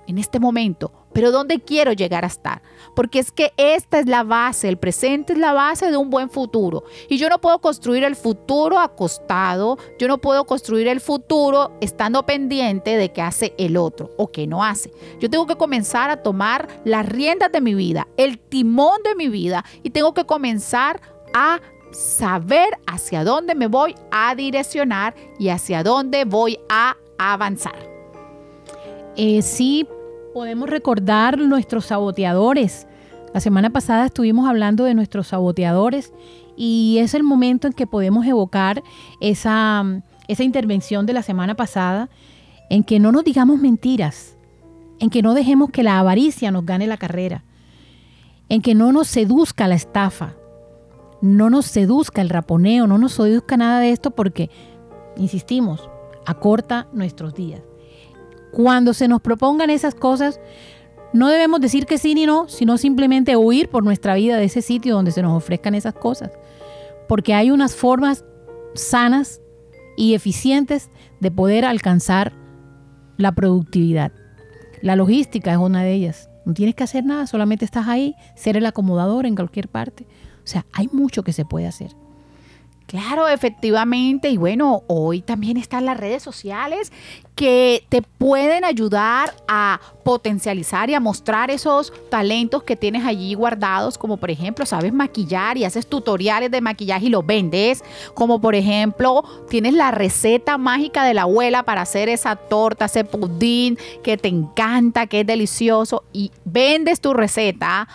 en 0.06 0.18
este 0.18 0.38
momento? 0.38 0.92
Pero 1.16 1.30
¿dónde 1.30 1.60
quiero 1.60 1.94
llegar 1.94 2.24
a 2.24 2.26
estar? 2.26 2.60
Porque 2.94 3.18
es 3.18 3.32
que 3.32 3.54
esta 3.56 3.98
es 4.00 4.06
la 4.06 4.22
base, 4.22 4.68
el 4.68 4.76
presente 4.76 5.32
es 5.32 5.38
la 5.38 5.54
base 5.54 5.90
de 5.90 5.96
un 5.96 6.10
buen 6.10 6.28
futuro. 6.28 6.84
Y 7.08 7.16
yo 7.16 7.30
no 7.30 7.40
puedo 7.40 7.58
construir 7.58 8.04
el 8.04 8.16
futuro 8.16 8.78
acostado, 8.78 9.78
yo 9.98 10.08
no 10.08 10.18
puedo 10.18 10.44
construir 10.44 10.88
el 10.88 11.00
futuro 11.00 11.72
estando 11.80 12.26
pendiente 12.26 12.98
de 12.98 13.12
qué 13.12 13.22
hace 13.22 13.54
el 13.56 13.78
otro 13.78 14.10
o 14.18 14.30
qué 14.30 14.46
no 14.46 14.62
hace. 14.62 14.92
Yo 15.18 15.30
tengo 15.30 15.46
que 15.46 15.56
comenzar 15.56 16.10
a 16.10 16.22
tomar 16.22 16.68
las 16.84 17.06
riendas 17.06 17.50
de 17.50 17.62
mi 17.62 17.74
vida, 17.74 18.06
el 18.18 18.38
timón 18.38 19.02
de 19.02 19.14
mi 19.14 19.30
vida 19.30 19.64
y 19.82 19.88
tengo 19.88 20.12
que 20.12 20.26
comenzar 20.26 21.00
a 21.32 21.62
saber 21.92 22.76
hacia 22.86 23.24
dónde 23.24 23.54
me 23.54 23.68
voy 23.68 23.94
a 24.10 24.34
direccionar 24.34 25.14
y 25.38 25.48
hacia 25.48 25.82
dónde 25.82 26.26
voy 26.26 26.58
a 26.68 26.94
avanzar. 27.16 27.96
Eh, 29.16 29.40
sí, 29.40 29.88
podemos 30.36 30.68
recordar 30.68 31.38
nuestros 31.38 31.86
saboteadores. 31.86 32.86
La 33.32 33.40
semana 33.40 33.70
pasada 33.70 34.04
estuvimos 34.04 34.46
hablando 34.46 34.84
de 34.84 34.92
nuestros 34.92 35.28
saboteadores 35.28 36.12
y 36.58 36.98
es 37.00 37.14
el 37.14 37.22
momento 37.22 37.66
en 37.66 37.72
que 37.72 37.86
podemos 37.86 38.26
evocar 38.26 38.82
esa, 39.22 39.82
esa 40.28 40.44
intervención 40.44 41.06
de 41.06 41.14
la 41.14 41.22
semana 41.22 41.54
pasada, 41.54 42.10
en 42.68 42.84
que 42.84 43.00
no 43.00 43.12
nos 43.12 43.24
digamos 43.24 43.58
mentiras, 43.60 44.36
en 44.98 45.08
que 45.08 45.22
no 45.22 45.32
dejemos 45.32 45.70
que 45.70 45.82
la 45.82 45.98
avaricia 45.98 46.50
nos 46.50 46.66
gane 46.66 46.86
la 46.86 46.98
carrera, 46.98 47.42
en 48.50 48.60
que 48.60 48.74
no 48.74 48.92
nos 48.92 49.08
seduzca 49.08 49.66
la 49.68 49.74
estafa, 49.74 50.34
no 51.22 51.48
nos 51.48 51.64
seduzca 51.64 52.20
el 52.20 52.28
raponeo, 52.28 52.86
no 52.86 52.98
nos 52.98 53.12
seduzca 53.12 53.56
nada 53.56 53.80
de 53.80 53.90
esto 53.90 54.10
porque, 54.10 54.50
insistimos, 55.16 55.88
acorta 56.26 56.88
nuestros 56.92 57.32
días. 57.32 57.62
Cuando 58.52 58.94
se 58.94 59.08
nos 59.08 59.20
propongan 59.20 59.70
esas 59.70 59.94
cosas, 59.94 60.40
no 61.12 61.28
debemos 61.28 61.60
decir 61.60 61.86
que 61.86 61.98
sí 61.98 62.14
ni 62.14 62.26
no, 62.26 62.48
sino 62.48 62.78
simplemente 62.78 63.36
huir 63.36 63.68
por 63.68 63.84
nuestra 63.84 64.14
vida 64.14 64.36
de 64.36 64.44
ese 64.44 64.62
sitio 64.62 64.94
donde 64.94 65.12
se 65.12 65.22
nos 65.22 65.36
ofrezcan 65.36 65.74
esas 65.74 65.94
cosas. 65.94 66.30
Porque 67.08 67.34
hay 67.34 67.50
unas 67.50 67.74
formas 67.74 68.24
sanas 68.74 69.40
y 69.96 70.14
eficientes 70.14 70.90
de 71.20 71.30
poder 71.30 71.64
alcanzar 71.64 72.32
la 73.16 73.32
productividad. 73.32 74.12
La 74.82 74.96
logística 74.96 75.52
es 75.52 75.58
una 75.58 75.82
de 75.82 75.92
ellas. 75.92 76.28
No 76.44 76.54
tienes 76.54 76.74
que 76.74 76.84
hacer 76.84 77.04
nada, 77.04 77.26
solamente 77.26 77.64
estás 77.64 77.88
ahí, 77.88 78.14
ser 78.36 78.56
el 78.56 78.66
acomodador 78.66 79.26
en 79.26 79.34
cualquier 79.34 79.68
parte. 79.68 80.06
O 80.44 80.46
sea, 80.46 80.66
hay 80.72 80.88
mucho 80.92 81.22
que 81.22 81.32
se 81.32 81.44
puede 81.44 81.66
hacer. 81.66 81.90
Claro, 82.86 83.26
efectivamente. 83.26 84.30
Y 84.30 84.36
bueno, 84.36 84.84
hoy 84.86 85.20
también 85.20 85.56
están 85.56 85.84
las 85.84 85.96
redes 85.96 86.22
sociales 86.22 86.92
que 87.34 87.84
te 87.88 88.00
pueden 88.00 88.64
ayudar 88.64 89.34
a 89.48 89.80
potencializar 90.04 90.88
y 90.88 90.94
a 90.94 91.00
mostrar 91.00 91.50
esos 91.50 91.92
talentos 92.10 92.62
que 92.62 92.76
tienes 92.76 93.04
allí 93.04 93.34
guardados, 93.34 93.98
como 93.98 94.18
por 94.18 94.30
ejemplo, 94.30 94.64
sabes 94.64 94.92
maquillar 94.92 95.58
y 95.58 95.64
haces 95.64 95.88
tutoriales 95.88 96.50
de 96.50 96.60
maquillaje 96.60 97.06
y 97.06 97.10
los 97.10 97.26
vendes, 97.26 97.82
como 98.14 98.40
por 98.40 98.54
ejemplo, 98.54 99.24
tienes 99.50 99.74
la 99.74 99.90
receta 99.90 100.56
mágica 100.56 101.04
de 101.04 101.14
la 101.14 101.22
abuela 101.22 101.64
para 101.64 101.82
hacer 101.82 102.08
esa 102.08 102.36
torta, 102.36 102.84
ese 102.84 103.04
pudín 103.04 103.76
que 104.04 104.16
te 104.16 104.28
encanta, 104.28 105.08
que 105.08 105.20
es 105.20 105.26
delicioso 105.26 106.04
y 106.12 106.30
vendes 106.44 107.00
tu 107.00 107.12
receta 107.14 107.88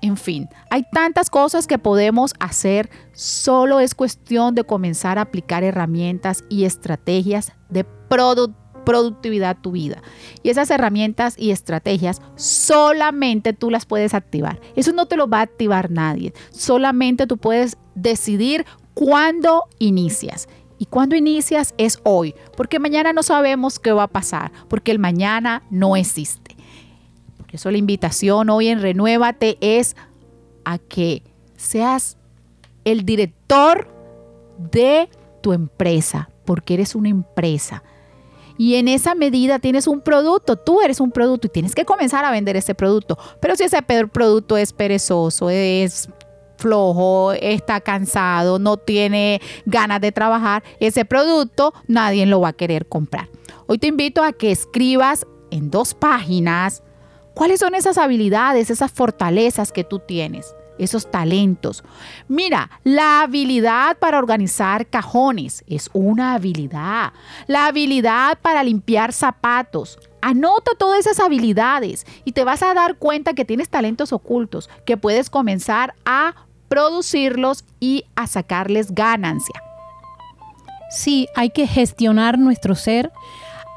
en 0.00 0.16
fin, 0.16 0.48
hay 0.70 0.84
tantas 0.92 1.28
cosas 1.28 1.66
que 1.66 1.78
podemos 1.78 2.34
hacer, 2.38 2.88
solo 3.12 3.80
es 3.80 3.94
cuestión 3.94 4.54
de 4.54 4.64
comenzar 4.64 5.18
a 5.18 5.22
aplicar 5.22 5.64
herramientas 5.64 6.44
y 6.48 6.64
estrategias 6.64 7.52
de 7.68 7.84
productividad 8.84 9.50
a 9.50 9.60
tu 9.60 9.72
vida. 9.72 10.02
Y 10.42 10.50
esas 10.50 10.70
herramientas 10.70 11.34
y 11.36 11.50
estrategias 11.50 12.22
solamente 12.36 13.52
tú 13.52 13.70
las 13.70 13.86
puedes 13.86 14.14
activar. 14.14 14.60
Eso 14.76 14.92
no 14.92 15.06
te 15.06 15.16
lo 15.16 15.28
va 15.28 15.40
a 15.40 15.42
activar 15.42 15.90
nadie. 15.90 16.32
Solamente 16.50 17.26
tú 17.26 17.36
puedes 17.36 17.76
decidir 17.94 18.64
cuándo 18.94 19.64
inicias. 19.78 20.48
Y 20.78 20.86
cuando 20.86 21.16
inicias 21.16 21.74
es 21.76 21.98
hoy, 22.04 22.34
porque 22.56 22.78
mañana 22.78 23.12
no 23.12 23.24
sabemos 23.24 23.80
qué 23.80 23.90
va 23.90 24.04
a 24.04 24.08
pasar, 24.08 24.52
porque 24.68 24.92
el 24.92 25.00
mañana 25.00 25.64
no 25.70 25.96
existe. 25.96 26.47
Por 27.48 27.54
eso 27.54 27.70
la 27.70 27.78
invitación 27.78 28.50
hoy 28.50 28.68
en 28.68 28.82
Renuévate 28.82 29.56
es 29.62 29.96
a 30.66 30.76
que 30.76 31.22
seas 31.56 32.18
el 32.84 33.06
director 33.06 33.88
de 34.58 35.08
tu 35.40 35.54
empresa, 35.54 36.28
porque 36.44 36.74
eres 36.74 36.94
una 36.94 37.08
empresa. 37.08 37.82
Y 38.58 38.74
en 38.74 38.86
esa 38.88 39.14
medida 39.14 39.60
tienes 39.60 39.86
un 39.86 40.02
producto, 40.02 40.56
tú 40.56 40.82
eres 40.82 41.00
un 41.00 41.10
producto 41.10 41.46
y 41.46 41.50
tienes 41.50 41.74
que 41.74 41.86
comenzar 41.86 42.26
a 42.26 42.30
vender 42.30 42.54
ese 42.56 42.74
producto. 42.74 43.16
Pero 43.40 43.56
si 43.56 43.64
ese 43.64 43.80
producto 43.82 44.58
es 44.58 44.74
perezoso, 44.74 45.48
es 45.48 46.10
flojo, 46.58 47.32
está 47.32 47.80
cansado, 47.80 48.58
no 48.58 48.76
tiene 48.76 49.40
ganas 49.64 50.02
de 50.02 50.12
trabajar, 50.12 50.62
ese 50.80 51.06
producto 51.06 51.72
nadie 51.86 52.26
lo 52.26 52.42
va 52.42 52.48
a 52.48 52.52
querer 52.52 52.86
comprar. 52.86 53.30
Hoy 53.68 53.78
te 53.78 53.86
invito 53.86 54.22
a 54.22 54.34
que 54.34 54.50
escribas 54.50 55.26
en 55.50 55.70
dos 55.70 55.94
páginas 55.94 56.82
¿Cuáles 57.38 57.60
son 57.60 57.76
esas 57.76 57.98
habilidades, 57.98 58.68
esas 58.68 58.90
fortalezas 58.90 59.70
que 59.70 59.84
tú 59.84 60.00
tienes? 60.00 60.56
esos 60.76 61.10
talentos. 61.10 61.82
Mira, 62.28 62.70
la 62.84 63.22
habilidad 63.22 63.98
para 63.98 64.18
organizar 64.18 64.86
cajones 64.86 65.64
es 65.66 65.90
una 65.92 66.34
habilidad. 66.34 67.12
La 67.48 67.66
habilidad 67.66 68.38
para 68.40 68.62
limpiar 68.62 69.12
zapatos. 69.12 69.98
Anota 70.20 70.72
todas 70.78 71.00
esas 71.00 71.18
habilidades 71.18 72.06
y 72.24 72.30
te 72.30 72.44
vas 72.44 72.62
a 72.62 72.74
dar 72.74 72.96
cuenta 72.96 73.34
que 73.34 73.44
tienes 73.44 73.68
talentos 73.68 74.12
ocultos, 74.12 74.70
que 74.84 74.96
puedes 74.96 75.30
comenzar 75.30 75.94
a 76.04 76.46
producirlos 76.68 77.64
y 77.80 78.04
a 78.14 78.28
sacarles 78.28 78.94
ganancia. 78.94 79.60
Sí, 80.90 81.26
hay 81.34 81.50
que 81.50 81.66
gestionar 81.66 82.38
nuestro 82.38 82.76
ser 82.76 83.10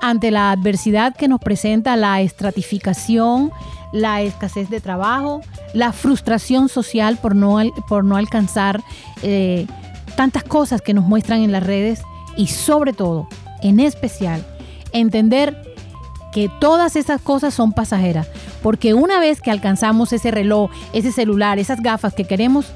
ante 0.02 0.32
la 0.32 0.52
adversidad 0.52 1.16
que 1.16 1.28
nos 1.28 1.40
presenta 1.40 1.96
la 1.96 2.22
estratificación, 2.22 3.52
la 3.92 4.22
escasez 4.22 4.70
de 4.70 4.82
trabajo, 4.82 5.42
la 5.74 5.94
frustración 5.94 6.70
social 6.70 7.18
por 7.18 7.36
no, 7.36 7.60
por 7.88 8.04
no 8.04 8.18
alcanzar 8.18 8.82
eh, 9.22 9.68
tantas 10.16 10.44
cosas 10.44 10.82
que 10.82 10.94
nos 10.94 11.06
muestran 11.06 11.42
en 11.42 11.52
las 11.52 11.64
redes 11.64 12.02
y 12.36 12.48
sobre 12.48 12.94
todo, 12.94 13.28
en 13.62 13.80
especial, 13.80 14.46
entender 14.94 15.76
que 16.32 16.50
todas 16.60 16.96
esas 16.96 17.22
cosas 17.22 17.54
son 17.54 17.74
pasajeras. 17.74 18.28
porque 18.62 18.94
una 18.94 19.20
vez 19.20 19.42
que 19.42 19.50
alcanzamos 19.50 20.14
ese 20.14 20.30
reloj, 20.30 20.70
ese 20.94 21.12
celular, 21.12 21.58
esas 21.58 21.82
gafas 21.82 22.14
que 22.14 22.26
queremos, 22.26 22.68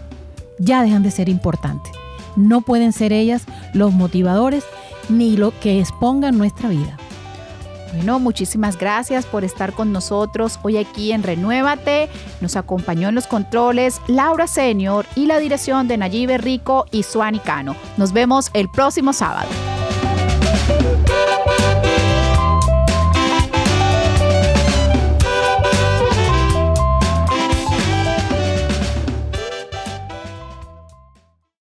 ya 0.57 0.81
dejan 0.81 1.03
de 1.03 1.11
ser 1.11 1.29
importantes. 1.29 1.91
No 2.35 2.61
pueden 2.61 2.91
ser 2.91 3.13
ellas 3.13 3.43
los 3.73 3.93
motivadores 3.93 4.63
ni 5.09 5.38
lo 5.38 5.57
que 5.59 5.79
expongan 5.79 6.38
nuestra 6.38 6.69
vida. 6.69 6.97
Bueno, 7.95 8.19
muchísimas 8.19 8.77
gracias 8.77 9.25
por 9.25 9.45
estar 9.45 9.71
con 9.71 9.93
nosotros 9.93 10.60
hoy 10.63 10.77
aquí 10.77 11.13
en 11.13 11.23
Renuévate. 11.23 12.10
Nos 12.41 12.58
acompañó 12.58 13.08
en 13.08 13.15
los 13.15 13.25
controles 13.25 14.01
Laura 14.08 14.47
Senior 14.47 15.05
y 15.15 15.27
la 15.27 15.39
dirección 15.39 15.88
de 15.88 15.97
Nayibe 15.97 16.38
Rico 16.38 16.86
y 16.91 17.03
Suani 17.03 17.39
Cano. 17.39 17.75
Nos 17.95 18.12
vemos 18.12 18.51
el 18.53 18.69
próximo 18.69 19.13
sábado. 19.13 19.47